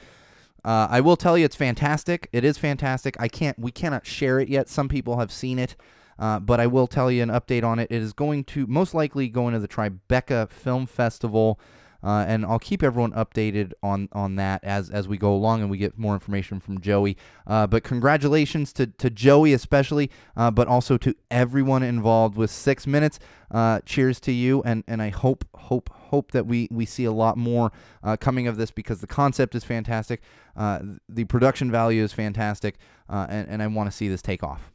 [0.67, 2.27] Uh, I will tell you, it's fantastic.
[2.33, 3.15] It is fantastic.
[3.21, 3.57] I can't.
[3.57, 4.67] We cannot share it yet.
[4.67, 5.77] Some people have seen it,
[6.19, 7.87] uh, but I will tell you an update on it.
[7.89, 11.57] It is going to most likely go into the Tribeca Film Festival,
[12.03, 15.71] uh, and I'll keep everyone updated on on that as as we go along and
[15.71, 17.15] we get more information from Joey.
[17.47, 22.85] Uh, but congratulations to to Joey especially, uh, but also to everyone involved with Six
[22.85, 23.19] Minutes.
[23.49, 27.11] Uh, cheers to you, and and I hope hope hope that we we see a
[27.11, 27.71] lot more
[28.03, 30.21] uh, coming of this because the concept is fantastic,
[30.55, 32.75] uh, the production value is fantastic,
[33.09, 34.71] uh, and and I want to see this take off.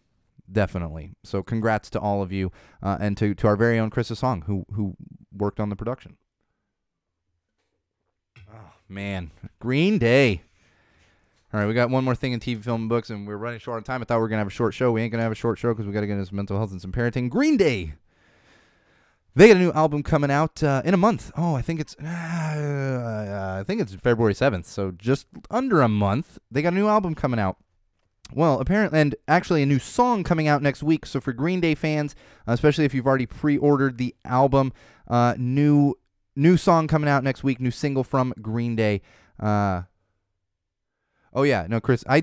[0.50, 1.12] Definitely.
[1.22, 2.52] So congrats to all of you,
[2.82, 4.96] uh, and to, to our very own Chris Song who who
[5.34, 6.16] worked on the production.
[8.52, 10.42] Oh man, Green Day.
[11.52, 13.60] All right, we got one more thing in TV, film, and books, and we're running
[13.60, 14.00] short on time.
[14.00, 14.90] I thought we were gonna have a short show.
[14.90, 16.56] We ain't gonna have a short show because we got to get into some mental
[16.56, 17.28] health and some parenting.
[17.28, 17.94] Green Day.
[19.34, 21.32] They got a new album coming out uh, in a month.
[21.36, 24.66] Oh, I think it's uh, I think it's February seventh.
[24.66, 26.38] So just under a month.
[26.50, 27.56] They got a new album coming out.
[28.34, 31.06] Well, apparently, and actually a new song coming out next week.
[31.06, 32.14] So for Green Day fans,
[32.46, 34.72] uh, especially if you've already pre-ordered the album,
[35.08, 35.94] uh, new
[36.36, 37.60] new song coming out next week.
[37.60, 39.00] New single from Green Day.
[39.40, 39.82] Uh,
[41.32, 42.22] oh yeah, no, Chris, I,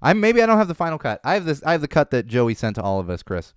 [0.00, 1.20] I maybe I don't have the final cut.
[1.24, 1.62] I have this.
[1.64, 3.54] I have the cut that Joey sent to all of us, Chris.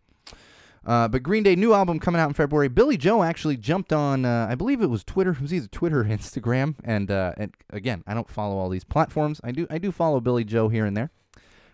[0.86, 2.68] Uh, but Green Day new album coming out in February.
[2.68, 5.32] Billie Joe actually jumped on, uh, I believe it was Twitter.
[5.32, 6.76] It was either Twitter or Instagram.
[6.84, 9.40] And uh, and again, I don't follow all these platforms.
[9.44, 11.12] I do I do follow Billie Joe here and there.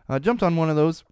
[0.07, 1.03] Uh, jumped on one of those,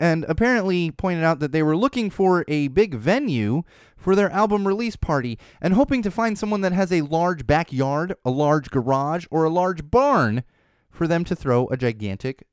[0.00, 3.62] and apparently pointed out that they were looking for a big venue
[3.96, 8.14] for their album release party and hoping to find someone that has a large backyard,
[8.24, 10.42] a large garage, or a large barn
[10.90, 12.46] for them to throw a gigantic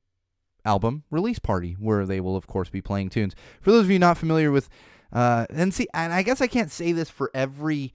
[0.68, 3.36] album release party where they will of course be playing tunes.
[3.62, 4.70] For those of you not familiar with
[5.14, 7.94] uh and see and i guess i can't say this for every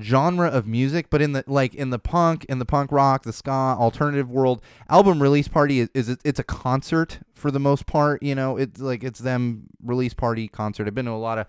[0.00, 3.32] genre of music but in the like in the punk in the punk rock the
[3.32, 8.22] ska alternative world album release party is, is it's a concert for the most part
[8.22, 8.56] you know?
[8.56, 10.86] It's like it's them release party concert.
[10.86, 11.46] I've been to a lot of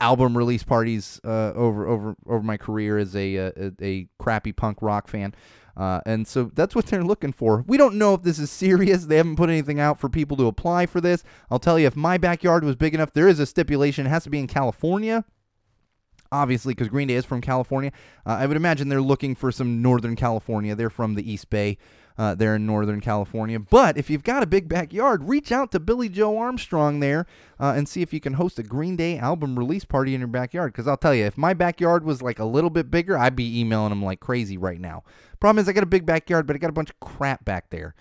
[0.00, 4.52] album release parties uh, over over over my career as a, uh, a a crappy
[4.52, 5.34] punk rock fan
[5.76, 7.64] uh, and so that's what they're looking for.
[7.66, 9.06] We don't know if this is serious.
[9.06, 11.24] They haven't put anything out for people to apply for this.
[11.50, 14.06] I'll tell you, if my backyard was big enough, there is a stipulation.
[14.06, 15.24] It has to be in California.
[16.30, 17.92] Obviously, because Green Day is from California.
[18.24, 20.74] Uh, I would imagine they're looking for some Northern California.
[20.74, 21.76] They're from the East Bay.
[22.18, 23.58] Uh, there in Northern California.
[23.58, 27.26] But if you've got a big backyard, reach out to Billie Joe Armstrong there
[27.58, 30.28] uh, and see if you can host a Green Day album release party in your
[30.28, 30.72] backyard.
[30.72, 33.60] Because I'll tell you, if my backyard was like a little bit bigger, I'd be
[33.60, 35.04] emailing them like crazy right now.
[35.40, 37.70] Problem is, I got a big backyard, but I got a bunch of crap back
[37.70, 37.94] there.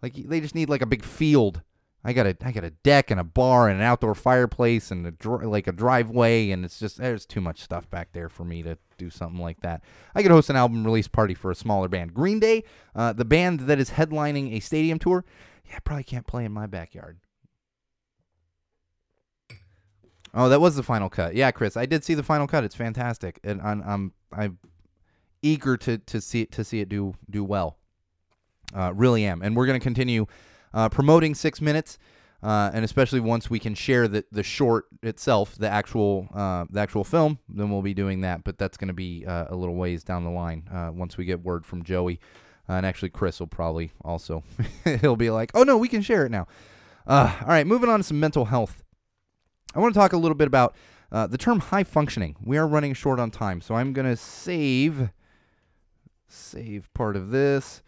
[0.00, 1.62] Like they just need like a big field.
[2.06, 5.04] I got a I got a deck and a bar and an outdoor fireplace and
[5.04, 8.44] a dr- like a driveway and it's just there's too much stuff back there for
[8.44, 9.82] me to do something like that.
[10.14, 12.14] I could host an album release party for a smaller band.
[12.14, 12.62] Green Day,
[12.94, 15.24] uh, the band that is headlining a stadium tour.
[15.68, 17.18] Yeah, I probably can't play in my backyard.
[20.32, 21.34] Oh, that was the final cut.
[21.34, 22.62] Yeah, Chris, I did see the final cut.
[22.62, 24.58] It's fantastic, and I'm I'm, I'm
[25.42, 27.78] eager to to see it to see it do do well.
[28.72, 30.26] Uh, really am, and we're gonna continue
[30.76, 31.98] uh, promoting Six Minutes.
[32.42, 36.78] Uh, and especially once we can share the, the short itself, the actual uh, the
[36.78, 38.44] actual film, then we'll be doing that.
[38.44, 41.24] But that's going to be uh, a little ways down the line uh, once we
[41.24, 42.20] get word from Joey,
[42.68, 44.44] uh, and actually Chris will probably also
[45.00, 46.46] he'll be like, oh no, we can share it now.
[47.06, 48.84] All right, moving on to some mental health.
[49.74, 50.76] I want to talk a little bit about
[51.10, 52.36] the term high functioning.
[52.44, 55.08] We are running short on time, so I'm going to save
[56.28, 57.82] save part of this.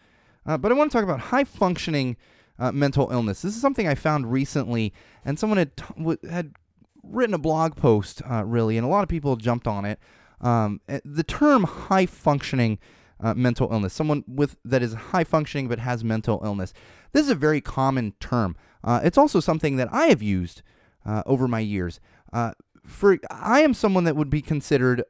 [0.46, 2.16] But I want to talk about high functioning
[2.58, 3.42] uh, mental illness.
[3.42, 4.92] This is something I found recently,
[5.24, 6.54] and someone had t- w- had
[7.02, 9.98] written a blog post uh, really, and a lot of people jumped on it.
[10.40, 12.78] Um, eh, the term high functioning
[13.20, 16.72] uh, mental illness, someone with that is high functioning but has mental illness.
[17.12, 18.56] This is a very common term.
[18.84, 20.62] Uh, it's also something that I have used
[21.04, 22.00] uh, over my years.
[22.32, 22.52] Uh,
[22.86, 25.02] for I am someone that would be considered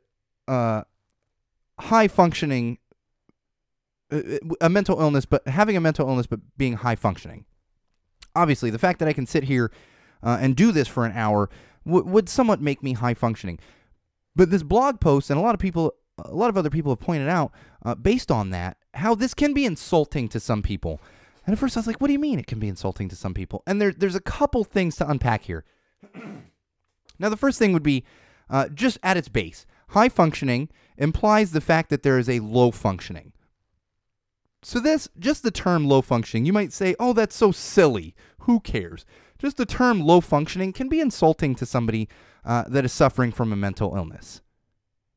[0.48, 2.78] high functioning,
[4.10, 7.44] a mental illness, but having a mental illness, but being high functioning.
[8.34, 9.70] Obviously, the fact that I can sit here
[10.22, 11.50] uh, and do this for an hour
[11.84, 13.58] w- would somewhat make me high functioning.
[14.34, 17.00] But this blog post and a lot of people, a lot of other people have
[17.00, 17.52] pointed out,
[17.84, 21.00] uh, based on that, how this can be insulting to some people.
[21.44, 23.16] And at first, I was like, "What do you mean it can be insulting to
[23.16, 25.64] some people?" And there, there's a couple things to unpack here.
[27.20, 28.04] Now, the first thing would be
[28.48, 32.70] uh, just at its base, high functioning implies the fact that there is a low
[32.70, 33.32] functioning.
[34.62, 38.14] So, this, just the term low functioning, you might say, oh, that's so silly.
[38.40, 39.04] Who cares?
[39.38, 42.08] Just the term low functioning can be insulting to somebody
[42.44, 44.42] uh, that is suffering from a mental illness.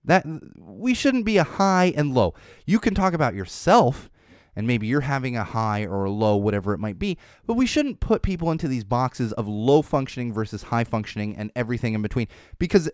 [0.04, 0.26] That
[0.58, 2.34] we shouldn't be a high and low.
[2.66, 4.10] You can talk about yourself
[4.56, 7.18] and maybe you're having a high or a low, whatever it might be.
[7.46, 11.52] But we shouldn't put people into these boxes of low functioning versus high functioning and
[11.56, 12.28] everything in between
[12.60, 12.90] because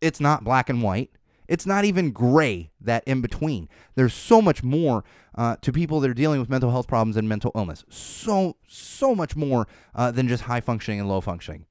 [0.00, 1.10] it's not black and white.
[1.48, 3.68] It's not even gray, that in between.
[3.94, 7.28] There's so much more uh, to people that are dealing with mental health problems and
[7.28, 7.84] mental illness.
[7.88, 11.66] So, so much more uh, than just high functioning and low functioning.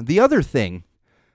[0.00, 0.84] The other thing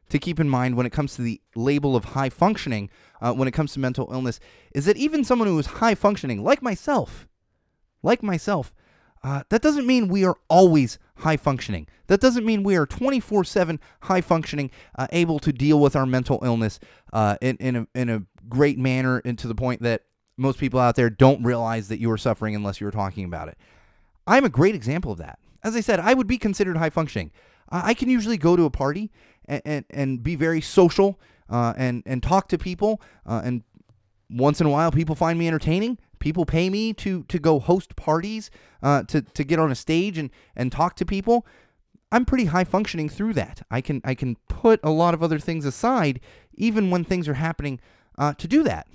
[0.09, 2.89] to keep in mind when it comes to the label of high functioning
[3.21, 4.39] uh, when it comes to mental illness
[4.73, 7.27] is that even someone who is high functioning, like myself,
[8.03, 8.73] like myself,
[9.23, 11.87] uh, that doesn't mean we are always high functioning.
[12.07, 16.05] That doesn't mean we are 24 7 high functioning, uh, able to deal with our
[16.05, 16.79] mental illness
[17.13, 20.03] uh, in, in, a, in a great manner, and to the point that
[20.37, 23.57] most people out there don't realize that you are suffering unless you're talking about it.
[24.25, 25.39] I'm a great example of that.
[25.63, 27.31] As I said, I would be considered high functioning.
[27.69, 29.11] I can usually go to a party
[29.45, 33.01] and, and, and be very social uh, and, and talk to people.
[33.25, 33.63] Uh, and
[34.29, 35.97] once in a while, people find me entertaining.
[36.19, 38.49] People pay me to, to go host parties,
[38.81, 41.45] uh, to, to get on a stage and, and talk to people.
[42.11, 43.61] I'm pretty high functioning through that.
[43.69, 46.21] I can I can put a lot of other things aside,
[46.53, 47.81] even when things are happening,
[48.17, 48.87] uh, to do that.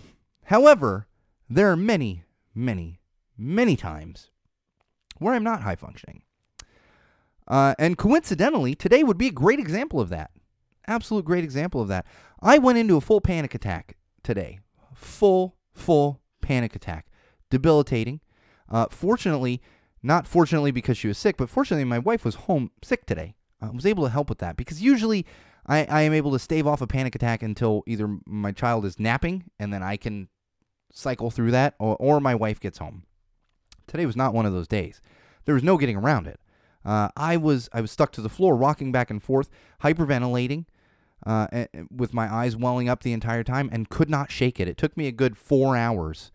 [0.45, 1.07] However,
[1.49, 3.01] there are many, many,
[3.37, 4.31] many times
[5.19, 6.23] where I'm not high functioning.
[7.47, 10.31] Uh, and coincidentally, today would be a great example of that.
[10.87, 12.07] Absolute great example of that.
[12.41, 14.61] I went into a full panic attack today.
[14.95, 17.07] Full, full panic attack.
[17.53, 18.21] Debilitating.
[18.71, 19.61] Uh, fortunately,
[20.03, 23.35] not fortunately because she was sick, but fortunately, my wife was home sick today.
[23.61, 25.27] I was able to help with that because usually
[25.67, 28.99] I, I am able to stave off a panic attack until either my child is
[28.99, 30.29] napping and then I can
[30.95, 33.03] cycle through that or, or my wife gets home.
[33.87, 35.03] Today was not one of those days.
[35.45, 36.41] There was no getting around it.
[36.87, 39.51] Uh, I was I was stuck to the floor, rocking back and forth,
[39.83, 40.65] hyperventilating,
[41.27, 44.69] uh, with my eyes welling up the entire time, and could not shake it.
[44.69, 46.33] It took me a good four hours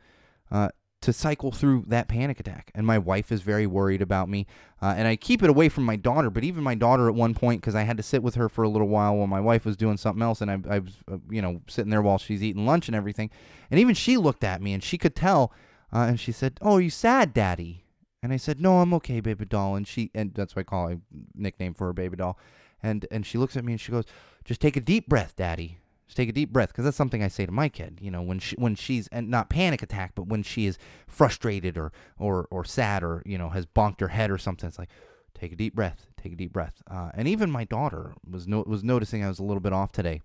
[0.52, 0.70] uh,
[1.08, 2.70] to cycle through that panic attack.
[2.76, 4.46] And my wife is very worried about me,
[4.82, 6.30] uh, and I keep it away from my daughter.
[6.30, 8.66] But even my daughter, at one point, because I had to sit with her for
[8.66, 11.20] a little while while my wife was doing something else, and I, I was uh,
[11.30, 13.30] you know sitting there while she's eating lunch and everything,
[13.72, 15.54] and even she looked at me and she could tell,
[15.94, 17.86] uh, and she said, "Oh, are you sad, Daddy?"
[18.22, 20.90] And I said, "No, I'm okay, baby doll." And she and that's what I call
[20.90, 20.98] a
[21.36, 22.38] nickname for her, baby doll.
[22.84, 24.04] And and she looks at me and she goes,
[24.44, 25.78] "Just take a deep breath, Daddy.
[26.08, 28.00] Just take a deep breath." Because that's something I say to my kid.
[28.02, 30.78] You know, when she when she's and not panic attack, but when she is
[31.08, 34.80] frustrated or or or sad or you know has bonked her head or something, it's
[34.80, 34.90] like,
[35.34, 36.82] take a deep breath, take a deep breath.
[36.90, 39.92] Uh, and even my daughter was no, was noticing I was a little bit off
[39.92, 40.22] today,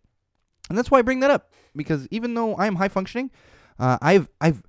[0.68, 3.30] and that's why I bring that up because even though I'm high functioning,
[3.78, 4.62] uh, I've I've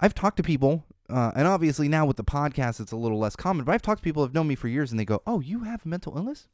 [0.00, 3.36] I've talked to people, uh, and obviously now with the podcast, it's a little less
[3.36, 3.64] common.
[3.64, 5.40] But I've talked to people who have known me for years, and they go, "Oh,
[5.40, 6.48] you have mental illness."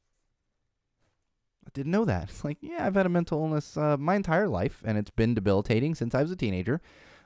[1.69, 2.31] I didn't know that.
[2.31, 5.35] It's like, yeah, I've had a mental illness uh, my entire life, and it's been
[5.35, 6.81] debilitating since I was a teenager.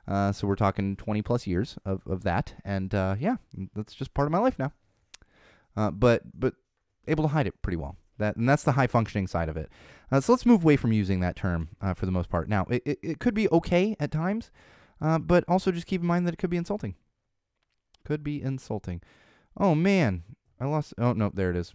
[0.09, 3.36] Uh, so we're talking 20 plus years of, of that, and uh, yeah,
[3.76, 4.72] that's just part of my life now.
[5.76, 6.55] Uh, but but
[7.07, 7.97] able to hide it pretty well.
[8.18, 9.70] That and that's the high functioning side of it.
[10.11, 12.49] Uh, so let's move away from using that term uh, for the most part.
[12.49, 14.51] Now, it, it, it could be okay at times,
[15.01, 16.97] but also just keep in mind that it could be insulting.
[18.05, 19.03] Could be insulting.
[19.57, 20.24] Oh man,
[20.61, 20.95] I lost.
[20.99, 21.74] Oh no, there it is.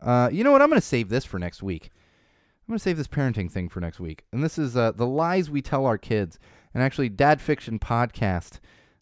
[0.00, 0.62] Uh, you know what?
[0.62, 1.90] I'm going to save this for next week.
[2.66, 4.24] I'm going to save this parenting thing for next week.
[4.32, 6.38] And this is uh, the lies we tell our kids.
[6.74, 8.60] And actually, Dad Fiction podcast.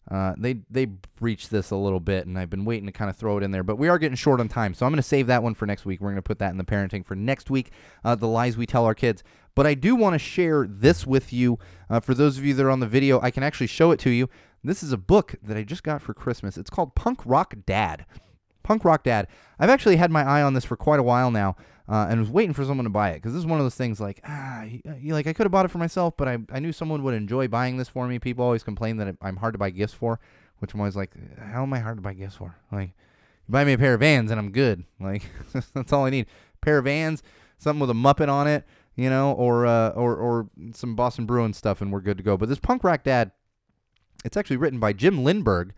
[0.09, 3.17] Uh, they they breached this a little bit, and I've been waiting to kind of
[3.17, 3.63] throw it in there.
[3.63, 5.65] But we are getting short on time, so I'm going to save that one for
[5.65, 5.99] next week.
[5.99, 7.71] We're going to put that in the parenting for next week.
[8.05, 9.21] Uh, the lies we tell our kids.
[9.53, 11.59] But I do want to share this with you.
[11.89, 13.99] Uh, for those of you that are on the video, I can actually show it
[13.99, 14.29] to you.
[14.63, 16.57] This is a book that I just got for Christmas.
[16.57, 18.05] It's called Punk Rock Dad.
[18.67, 19.27] Punk Rock Dad.
[19.59, 21.55] I've actually had my eye on this for quite a while now,
[21.87, 23.75] uh, and was waiting for someone to buy it because this is one of those
[23.75, 26.37] things like ah, you, you- like I could have bought it for myself, but I
[26.51, 28.19] I knew someone would enjoy buying this for me.
[28.19, 30.19] People always complain that I'm hard to buy gifts for,
[30.59, 32.57] which I'm always like, how am I hard to buy gifts for?
[32.71, 32.89] Like,
[33.47, 34.83] you buy me a pair of Vans and I'm good.
[34.99, 35.23] Like
[35.73, 36.25] that's all I need.
[36.59, 37.23] pair of Vans,
[37.57, 38.65] something with a Muppet on it,
[38.97, 42.35] you know, or uh, or or some Boston Bruin stuff, and we're good to go.
[42.35, 43.31] But this Punk Rock Dad,
[44.25, 45.71] it's actually written by Jim Lindberg,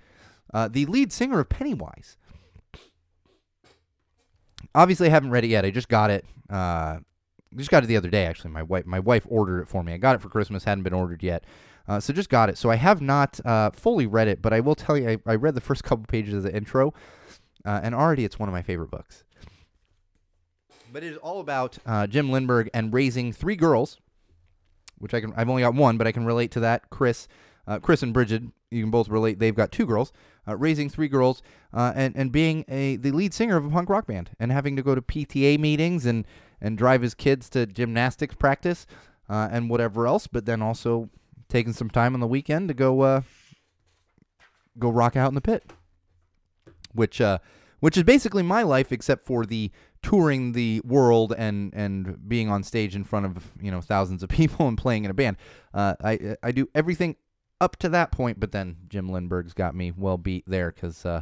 [0.55, 2.17] uh, the lead singer of Pennywise
[4.79, 5.65] obviously I haven't read it yet.
[5.65, 6.25] I just got it.
[6.49, 6.99] Uh,
[7.55, 8.25] just got it the other day.
[8.25, 9.93] Actually, my wife my wife ordered it for me.
[9.93, 10.63] I got it for Christmas.
[10.63, 11.43] hadn't been ordered yet.
[11.87, 12.57] Uh, so just got it.
[12.57, 15.35] So I have not uh, fully read it, but I will tell you, I, I
[15.35, 16.93] read the first couple pages of the intro,
[17.65, 19.23] uh, and already it's one of my favorite books.
[20.91, 23.99] But it is all about uh, Jim Lindberg and raising three girls,
[24.97, 25.33] which I can.
[25.35, 26.89] I've only got one, but I can relate to that.
[26.89, 27.27] Chris,
[27.67, 29.39] uh, Chris and Bridget, you can both relate.
[29.39, 30.11] They've got two girls,
[30.47, 31.41] uh, raising three girls,
[31.73, 34.75] uh, and and being a the lead singer of a punk rock band, and having
[34.75, 36.25] to go to PTA meetings and
[36.61, 38.85] and drive his kids to gymnastics practice,
[39.29, 40.27] uh, and whatever else.
[40.27, 41.09] But then also
[41.47, 43.21] taking some time on the weekend to go uh,
[44.77, 45.63] go rock out in the pit,
[46.93, 47.39] which uh,
[47.79, 49.71] which is basically my life, except for the
[50.01, 54.29] touring the world and and being on stage in front of you know thousands of
[54.29, 55.37] people and playing in a band.
[55.73, 57.15] Uh, I I do everything
[57.61, 61.21] up to that point, but then Jim Lindberg's got me well beat there because uh,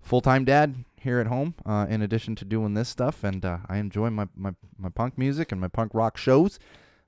[0.00, 1.54] full time dad here at home.
[1.64, 5.16] Uh, in addition to doing this stuff, and uh, I enjoy my, my my punk
[5.18, 6.58] music and my punk rock shows.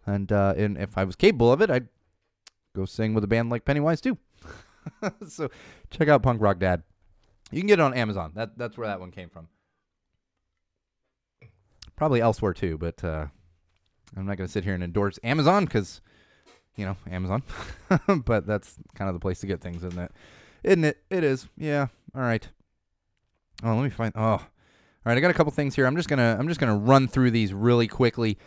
[0.07, 1.89] And uh, and if I was capable of it, I'd
[2.75, 4.19] go sing with a band like Pennywise too.
[5.29, 5.51] so
[5.91, 6.83] check out Punk Rock Dad.
[7.51, 8.33] You can get it on Amazon.
[8.35, 9.49] That that's where that one came from.
[11.97, 13.27] Probably elsewhere too, but uh,
[14.17, 16.01] I'm not going to sit here and endorse Amazon because,
[16.81, 17.43] you know, Amazon.
[18.25, 20.13] but that's kind of the place to get things, isn't it?
[20.65, 20.99] Isn't it?
[21.11, 21.47] It is.
[21.57, 21.89] Yeah.
[22.15, 22.49] All right.
[23.63, 24.13] Oh, let me find.
[24.17, 24.41] Oh, all
[25.05, 25.17] right.
[25.17, 25.87] I got a couple things here.
[25.87, 28.39] I'm just gonna I'm just gonna run through these really quickly.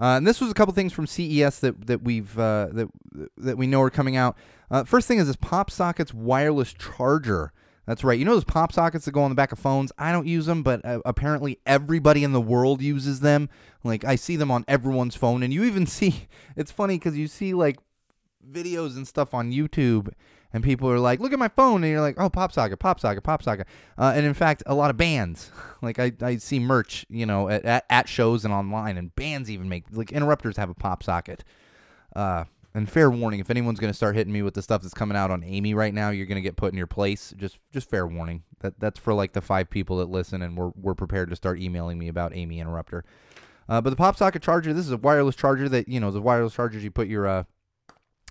[0.00, 2.88] Uh, and this was a couple things from CES that that we've uh, that
[3.36, 4.36] that we know are coming out.
[4.70, 7.52] Uh, first thing is this Pop Sockets wireless charger.
[7.92, 8.18] That's right.
[8.18, 9.92] You know those pop sockets that go on the back of phones?
[9.98, 13.50] I don't use them, but uh, apparently everybody in the world uses them.
[13.84, 16.26] Like I see them on everyone's phone, and you even see.
[16.56, 17.76] It's funny because you see like
[18.50, 20.10] videos and stuff on YouTube,
[20.54, 22.98] and people are like, "Look at my phone," and you're like, "Oh, pop socket, pop
[22.98, 23.66] socket, pop socket."
[23.98, 25.50] Uh, and in fact, a lot of bands,
[25.82, 29.50] like I, I see merch, you know, at, at at shows and online, and bands
[29.50, 31.44] even make like interrupters have a pop socket.
[32.16, 32.44] Uh,
[32.74, 35.16] and fair warning, if anyone's going to start hitting me with the stuff that's coming
[35.16, 37.34] out on Aimee right now, you're going to get put in your place.
[37.36, 38.42] Just just fair warning.
[38.60, 41.60] That that's for like the five people that listen and we're we're prepared to start
[41.60, 43.04] emailing me about Aimee Interrupter.
[43.68, 46.20] Uh, but the pop socket charger, this is a wireless charger that you know the
[46.20, 47.44] wireless chargers you put your uh,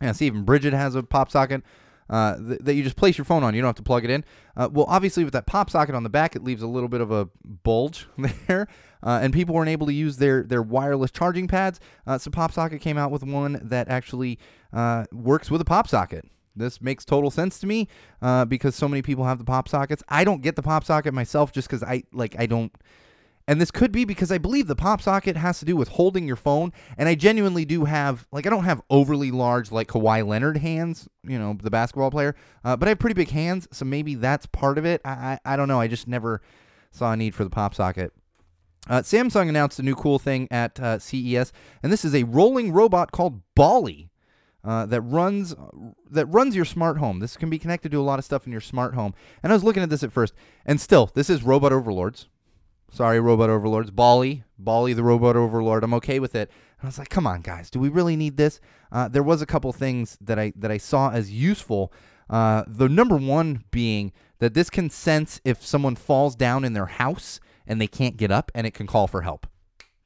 [0.01, 0.11] yeah.
[0.11, 1.63] See, even Bridget has a pop socket.
[2.11, 3.55] Uh, th- that you just place your phone on.
[3.55, 4.25] You don't have to plug it in.
[4.57, 6.99] Uh, well, obviously, with that pop socket on the back, it leaves a little bit
[6.99, 7.29] of a
[7.63, 8.05] bulge
[8.47, 8.67] there,
[9.01, 11.79] uh, and people weren't able to use their their wireless charging pads.
[12.05, 14.37] Uh, so Pop Socket came out with one that actually
[14.73, 16.25] uh, works with a pop socket.
[16.53, 17.87] This makes total sense to me
[18.49, 20.03] because so many people have the pop sockets.
[20.09, 22.73] I don't get the pop socket myself just because I like I don't.
[23.51, 26.25] And this could be because I believe the pop socket has to do with holding
[26.25, 26.71] your phone.
[26.97, 31.09] And I genuinely do have, like, I don't have overly large, like Kawhi Leonard hands,
[31.27, 32.33] you know, the basketball player,
[32.63, 33.67] uh, but I have pretty big hands.
[33.73, 35.01] So maybe that's part of it.
[35.03, 35.81] I, I, I don't know.
[35.81, 36.41] I just never
[36.91, 38.13] saw a need for the pop socket.
[38.89, 41.51] Uh, Samsung announced a new cool thing at uh, CES,
[41.83, 44.07] and this is a rolling robot called Ballie.
[44.63, 45.55] Uh, that runs
[46.09, 47.19] that runs your smart home.
[47.19, 49.15] This can be connected to a lot of stuff in your smart home.
[49.41, 50.35] And I was looking at this at first,
[50.67, 52.27] and still, this is Robot Overlords.
[52.91, 53.89] Sorry, Robot Overlords.
[53.89, 55.83] Ballie, Ballie, the Robot Overlord.
[55.83, 56.51] I'm okay with it.
[56.79, 58.59] And I was like, come on, guys, do we really need this?
[58.91, 61.93] Uh, there was a couple things that I that I saw as useful.
[62.29, 66.85] Uh, the number one being that this can sense if someone falls down in their
[66.85, 69.47] house and they can't get up, and it can call for help.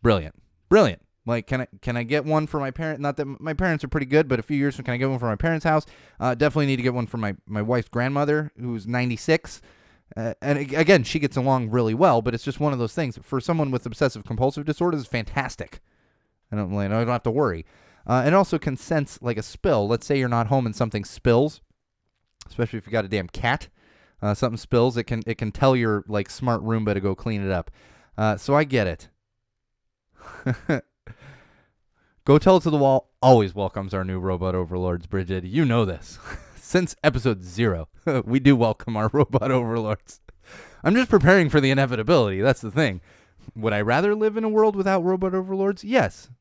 [0.04, 0.36] Brilliant,
[0.70, 1.02] brilliant.
[1.26, 3.00] Like, can I can I get one for my parent?
[3.00, 5.10] Not that my parents are pretty good, but a few years from can I get
[5.10, 5.88] one for my parents' house?
[6.20, 9.62] Uh, definitely need to get one for my my wife's grandmother, who's 96.
[10.18, 13.20] Uh, and again, she gets along really well, but it's just one of those things.
[13.22, 15.82] For someone with obsessive compulsive disorder, it's fantastic.
[16.52, 17.66] I don't, I don't have to worry.
[18.08, 19.88] Uh, and also can sense like a spill.
[19.88, 21.62] Let's say you're not home and something spills,
[22.48, 23.68] especially if you got a damn cat.
[24.22, 27.44] Uh, something spills, it can it can tell your like smart Roomba to go clean
[27.44, 27.70] it up.
[28.18, 29.10] Uh, so I get it.
[32.26, 35.44] Go tell it to the wall always welcomes our new robot overlords, Bridget.
[35.44, 36.18] You know this.
[36.68, 37.90] Since episode zero,
[38.26, 40.20] we do welcome our robot overlords.
[40.84, 42.42] I'm just preparing for the inevitability.
[42.42, 43.02] That's the thing.
[43.56, 45.84] Would I rather live in a world without robot overlords?
[45.84, 46.32] Yes.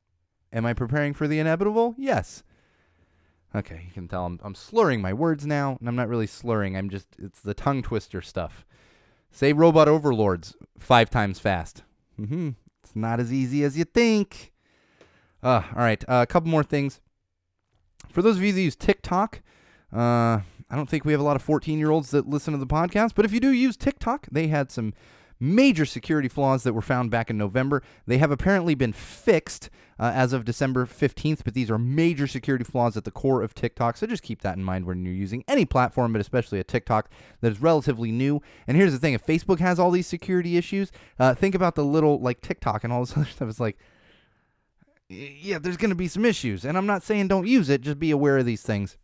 [0.51, 1.95] Am I preparing for the inevitable?
[1.99, 2.43] Yes.
[3.55, 6.75] Okay, you can tell I'm, I'm slurring my words now, and I'm not really slurring.
[6.75, 8.65] I'm just, it's the tongue twister stuff.
[9.31, 11.83] Say robot overlords five times fast.
[12.19, 12.51] Mm-hmm.
[12.83, 14.55] It's not as easy as you think.
[15.43, 17.03] Uh, all right, uh, a couple more things.
[18.09, 19.43] For those of you that use TikTok,
[19.93, 22.59] uh, I don't think we have a lot of 14 year olds that listen to
[22.59, 24.95] the podcast, but if you do use TikTok, they had some
[25.41, 27.83] major security flaws that were found back in November.
[28.07, 29.69] They have apparently been fixed
[29.99, 33.55] uh, as of December 15th, but these are major security flaws at the core of
[33.55, 33.97] TikTok.
[33.97, 37.11] So just keep that in mind when you're using any platform, but especially a TikTok
[37.41, 38.41] that is relatively new.
[38.67, 41.85] And here's the thing if Facebook has all these security issues, uh, think about the
[41.85, 43.49] little like TikTok and all this other stuff.
[43.49, 43.79] It's like,
[45.09, 46.65] yeah, there's going to be some issues.
[46.65, 48.97] And I'm not saying don't use it, just be aware of these things.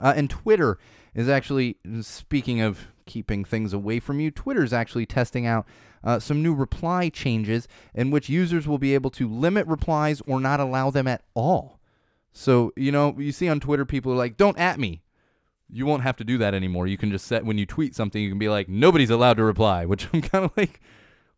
[0.00, 0.78] Uh, and Twitter
[1.14, 5.66] is actually, speaking of keeping things away from you, Twitter is actually testing out
[6.04, 10.40] uh, some new reply changes in which users will be able to limit replies or
[10.40, 11.80] not allow them at all.
[12.32, 15.02] So, you know, you see on Twitter, people are like, don't at me.
[15.70, 16.86] You won't have to do that anymore.
[16.86, 19.44] You can just set, when you tweet something, you can be like, nobody's allowed to
[19.44, 20.80] reply, which I'm kind of like,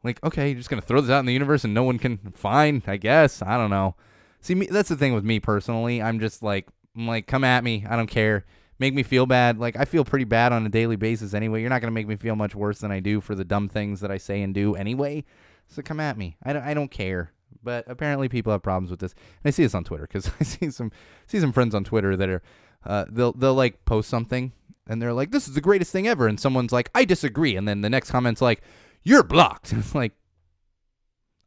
[0.03, 1.99] like, okay, you're just going to throw this out in the universe and no one
[1.99, 3.43] can, fine, I guess.
[3.43, 3.95] I don't know.
[4.41, 6.03] See, me, that's the thing with me personally.
[6.03, 6.67] I'm just like,
[6.99, 7.87] I'm like, come at me.
[7.89, 8.45] I don't care.
[8.79, 9.59] Make me feel bad.
[9.59, 11.61] Like, I feel pretty bad on a daily basis anyway.
[11.61, 13.69] You're not going to make me feel much worse than I do for the dumb
[13.69, 15.25] things that I say and do anyway.
[15.69, 16.37] So come at me.
[16.43, 17.33] I don't, I don't care.
[17.63, 19.13] But apparently people have problems with this.
[19.13, 20.93] And I see this on Twitter because I see some
[21.27, 22.43] see some friends on Twitter that are
[22.85, 24.53] uh, they'll they'll like post something
[24.87, 27.69] and they're like, "This is the greatest thing ever," and someone's like, "I disagree," and
[27.69, 28.63] then the next comment's like,
[29.03, 30.13] "You're blocked." It's like,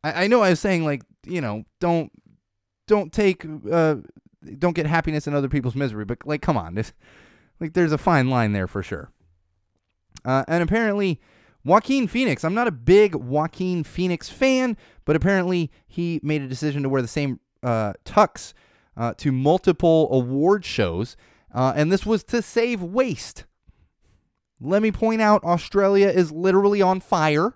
[0.03, 2.11] I, I know I was saying like, you know, don't
[2.87, 3.95] don't take uh,
[4.57, 6.93] don't get happiness in other people's misery, but like, come on, this
[7.59, 9.11] like there's a fine line there for sure.
[10.25, 11.19] Uh, and apparently,
[11.63, 12.43] Joaquin Phoenix.
[12.43, 17.01] I'm not a big Joaquin Phoenix fan, but apparently he made a decision to wear
[17.01, 18.53] the same uh, tux
[18.97, 21.15] uh, to multiple award shows,
[21.53, 23.45] uh, and this was to save waste.
[24.59, 27.55] Let me point out, Australia is literally on fire,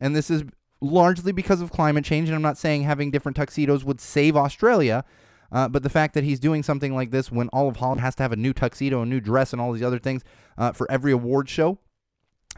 [0.00, 0.44] and this is
[0.80, 2.28] largely because of climate change.
[2.28, 5.04] And I'm not saying having different tuxedos would save Australia.
[5.52, 8.14] Uh, but the fact that he's doing something like this when all of Holland has
[8.16, 10.22] to have a new tuxedo, a new dress, and all these other things
[10.58, 11.78] uh, for every award show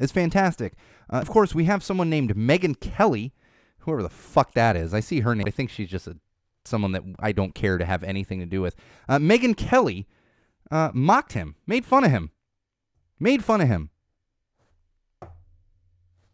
[0.00, 0.74] is fantastic.
[1.12, 3.34] Uh, of course, we have someone named Megyn Kelly,
[3.80, 4.94] whoever the fuck that is.
[4.94, 5.44] I see her name.
[5.46, 6.16] I think she's just a,
[6.64, 8.74] someone that I don't care to have anything to do with.
[9.08, 10.06] Uh, Megyn Kelly
[10.70, 12.30] uh, mocked him, made fun of him,
[13.20, 13.90] made fun of him.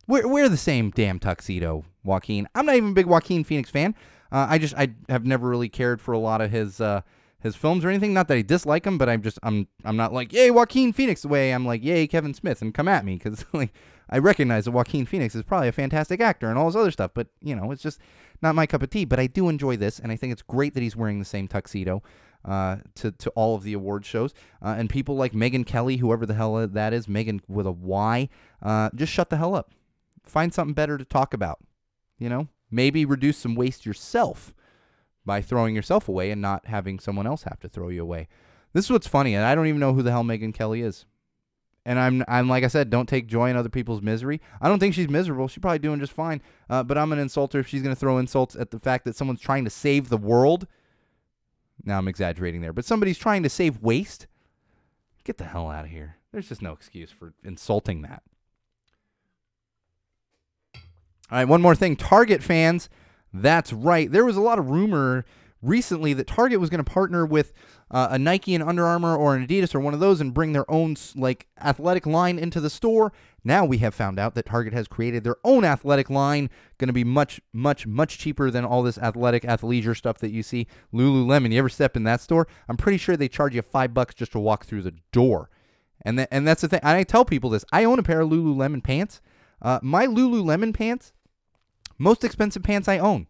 [0.06, 2.48] We're, we're the same damn tuxedo, Joaquin.
[2.54, 3.94] I'm not even a big Joaquin Phoenix fan.
[4.30, 7.02] Uh, I just I have never really cared for a lot of his uh,
[7.40, 8.14] his films or anything.
[8.14, 11.22] Not that I dislike him, but I'm just I'm I'm not like yay Joaquin Phoenix
[11.22, 13.72] the way I'm like yay Kevin Smith and come at me because like
[14.08, 17.10] I recognize that Joaquin Phoenix is probably a fantastic actor and all this other stuff,
[17.14, 18.00] but you know it's just
[18.40, 19.04] not my cup of tea.
[19.04, 21.46] But I do enjoy this, and I think it's great that he's wearing the same
[21.46, 22.02] tuxedo
[22.44, 24.32] uh, to to all of the award shows.
[24.62, 28.28] Uh, and people like Megyn Kelly, whoever the hell that is, Megan with a Y,
[28.62, 29.72] uh, just shut the hell up.
[30.32, 31.58] Find something better to talk about.
[32.18, 34.54] You know, maybe reduce some waste yourself
[35.26, 38.28] by throwing yourself away and not having someone else have to throw you away.
[38.72, 41.04] This is what's funny, and I don't even know who the hell Megyn Kelly is.
[41.84, 44.40] And I'm, I'm like I said, don't take joy in other people's misery.
[44.58, 45.48] I don't think she's miserable.
[45.48, 46.40] She's probably doing just fine.
[46.70, 49.16] Uh, but I'm an insulter if she's going to throw insults at the fact that
[49.16, 50.66] someone's trying to save the world.
[51.84, 54.28] Now I'm exaggerating there, but somebody's trying to save waste.
[55.24, 56.16] Get the hell out of here.
[56.32, 58.22] There's just no excuse for insulting that.
[61.32, 61.96] All right, one more thing.
[61.96, 62.90] Target fans,
[63.32, 64.12] that's right.
[64.12, 65.24] There was a lot of rumor
[65.62, 67.54] recently that Target was going to partner with
[67.90, 70.52] uh, a Nike and Under Armour or an Adidas or one of those and bring
[70.52, 73.14] their own like athletic line into the store.
[73.44, 76.92] Now we have found out that Target has created their own athletic line, going to
[76.92, 80.66] be much, much, much cheaper than all this athletic athleisure stuff that you see.
[80.92, 82.46] Lululemon, you ever step in that store?
[82.68, 85.48] I'm pretty sure they charge you five bucks just to walk through the door.
[86.02, 86.80] And that, and that's the thing.
[86.82, 87.64] I tell people this.
[87.72, 89.22] I own a pair of Lululemon pants.
[89.62, 91.14] Uh, my Lululemon pants,
[91.98, 93.26] most expensive pants I own.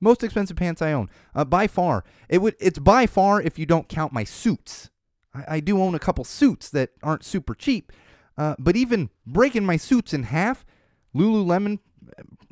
[0.00, 2.04] Most expensive pants I own, uh, by far.
[2.28, 2.54] It would.
[2.60, 4.90] It's by far if you don't count my suits.
[5.34, 7.92] I, I do own a couple suits that aren't super cheap,
[8.36, 10.66] uh, but even breaking my suits in half,
[11.14, 11.78] Lululemon,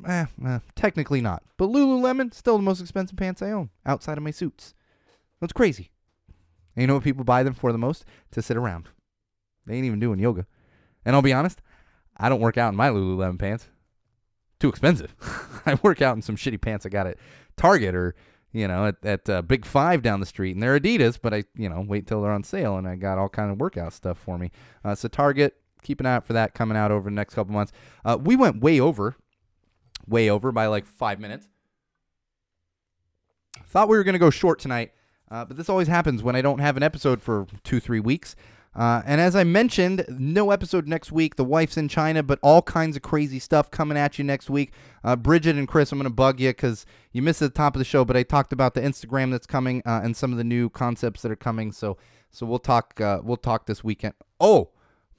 [0.07, 1.43] eh, eh, technically not.
[1.57, 4.73] But Lululemon still the most expensive pants I own outside of my suits.
[5.39, 5.91] That's crazy.
[6.75, 8.05] And you know what people buy them for the most?
[8.31, 8.89] To sit around.
[9.65, 10.47] They ain't even doing yoga.
[11.05, 11.61] And I'll be honest,
[12.17, 13.67] I don't work out in my Lululemon pants.
[14.59, 15.13] Too expensive.
[15.65, 17.17] I work out in some shitty pants I got at
[17.57, 18.15] Target or
[18.51, 21.43] you know at, at uh, Big Five down the street, and they're Adidas, but I
[21.55, 24.17] you know wait till they're on sale, and I got all kind of workout stuff
[24.17, 24.51] for me.
[24.83, 27.53] Uh, so Target, keep an eye out for that coming out over the next couple
[27.53, 27.71] months.
[28.03, 29.15] Uh, we went way over,
[30.07, 31.47] way over by like five minutes.
[33.67, 34.91] Thought we were to go short tonight,
[35.29, 38.35] uh, but this always happens when I don't have an episode for two, three weeks.
[38.75, 41.35] Uh, and as I mentioned, no episode next week.
[41.35, 44.73] The wife's in China, but all kinds of crazy stuff coming at you next week.
[45.03, 47.79] Uh, Bridget and Chris, I'm going to bug you because you missed the top of
[47.79, 50.43] the show, but I talked about the Instagram that's coming uh, and some of the
[50.43, 51.71] new concepts that are coming.
[51.71, 51.97] So,
[52.31, 52.99] so we'll talk.
[52.99, 54.13] Uh, we'll talk this weekend.
[54.41, 54.71] Oh,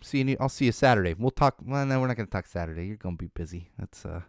[0.03, 0.37] see you.
[0.39, 1.15] I'll see you Saturday.
[1.15, 1.57] We'll talk.
[1.65, 2.87] Well, no, we're not going to talk Saturday.
[2.87, 3.71] You're going to be busy.
[3.79, 4.21] That's uh,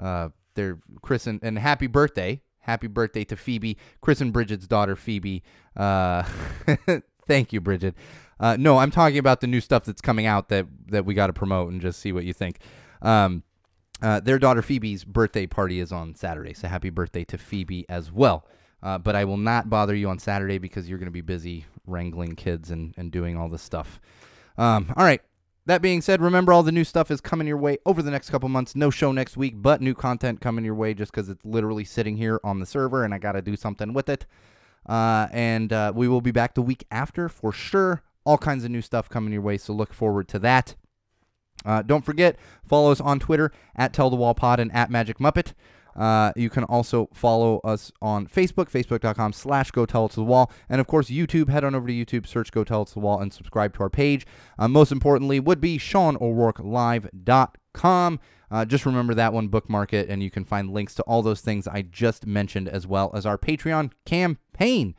[0.00, 2.40] uh, they're Chris and, and happy birthday.
[2.60, 5.42] Happy birthday to Phoebe, Chris and Bridget's daughter, Phoebe.
[5.76, 6.22] Uh,
[7.26, 7.94] thank you, Bridget.
[8.40, 11.28] Uh, no, I'm talking about the new stuff that's coming out that that we got
[11.28, 12.58] to promote and just see what you think.
[13.00, 13.42] Um,
[14.02, 18.10] uh, their daughter Phoebe's birthday party is on Saturday, so happy birthday to Phoebe as
[18.10, 18.46] well.
[18.82, 21.66] Uh, but I will not bother you on Saturday because you're going to be busy
[21.86, 24.00] wrangling kids and, and doing all this stuff.
[24.58, 25.20] Um, all right.
[25.66, 28.30] That being said, remember all the new stuff is coming your way over the next
[28.30, 28.74] couple months.
[28.74, 32.16] No show next week, but new content coming your way just because it's literally sitting
[32.16, 34.26] here on the server and I got to do something with it.
[34.86, 38.02] Uh, and uh, we will be back the week after for sure.
[38.24, 40.76] All kinds of new stuff coming your way, so look forward to that.
[41.64, 45.18] Uh, don't forget, follow us on Twitter at Tell the Wall Pod and at Magic
[45.18, 45.52] Muppet.
[45.94, 50.24] Uh, you can also follow us on Facebook, facebook.com slash Go Tell It to the
[50.24, 50.50] Wall.
[50.68, 51.48] And of course, YouTube.
[51.48, 53.80] Head on over to YouTube, search Go Tell It to the Wall, and subscribe to
[53.80, 54.26] our page.
[54.58, 58.20] Uh, most importantly, would be SeanO'RourkeLive.com.
[58.52, 61.40] Uh, just remember that one, bookmark it, and you can find links to all those
[61.40, 64.94] things I just mentioned, as well as our Patreon campaign.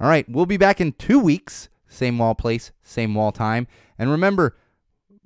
[0.00, 1.68] All right, we'll be back in two weeks.
[1.86, 3.68] Same wall place, same wall time.
[3.96, 4.56] And remember,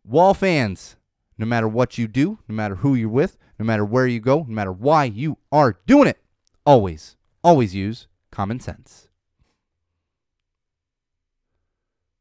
[0.05, 0.97] wall fans,
[1.39, 4.41] no matter what you do, no matter who you're with, no matter where you go,
[4.41, 6.19] no matter why you are doing it,
[6.67, 9.09] always, always use common sense.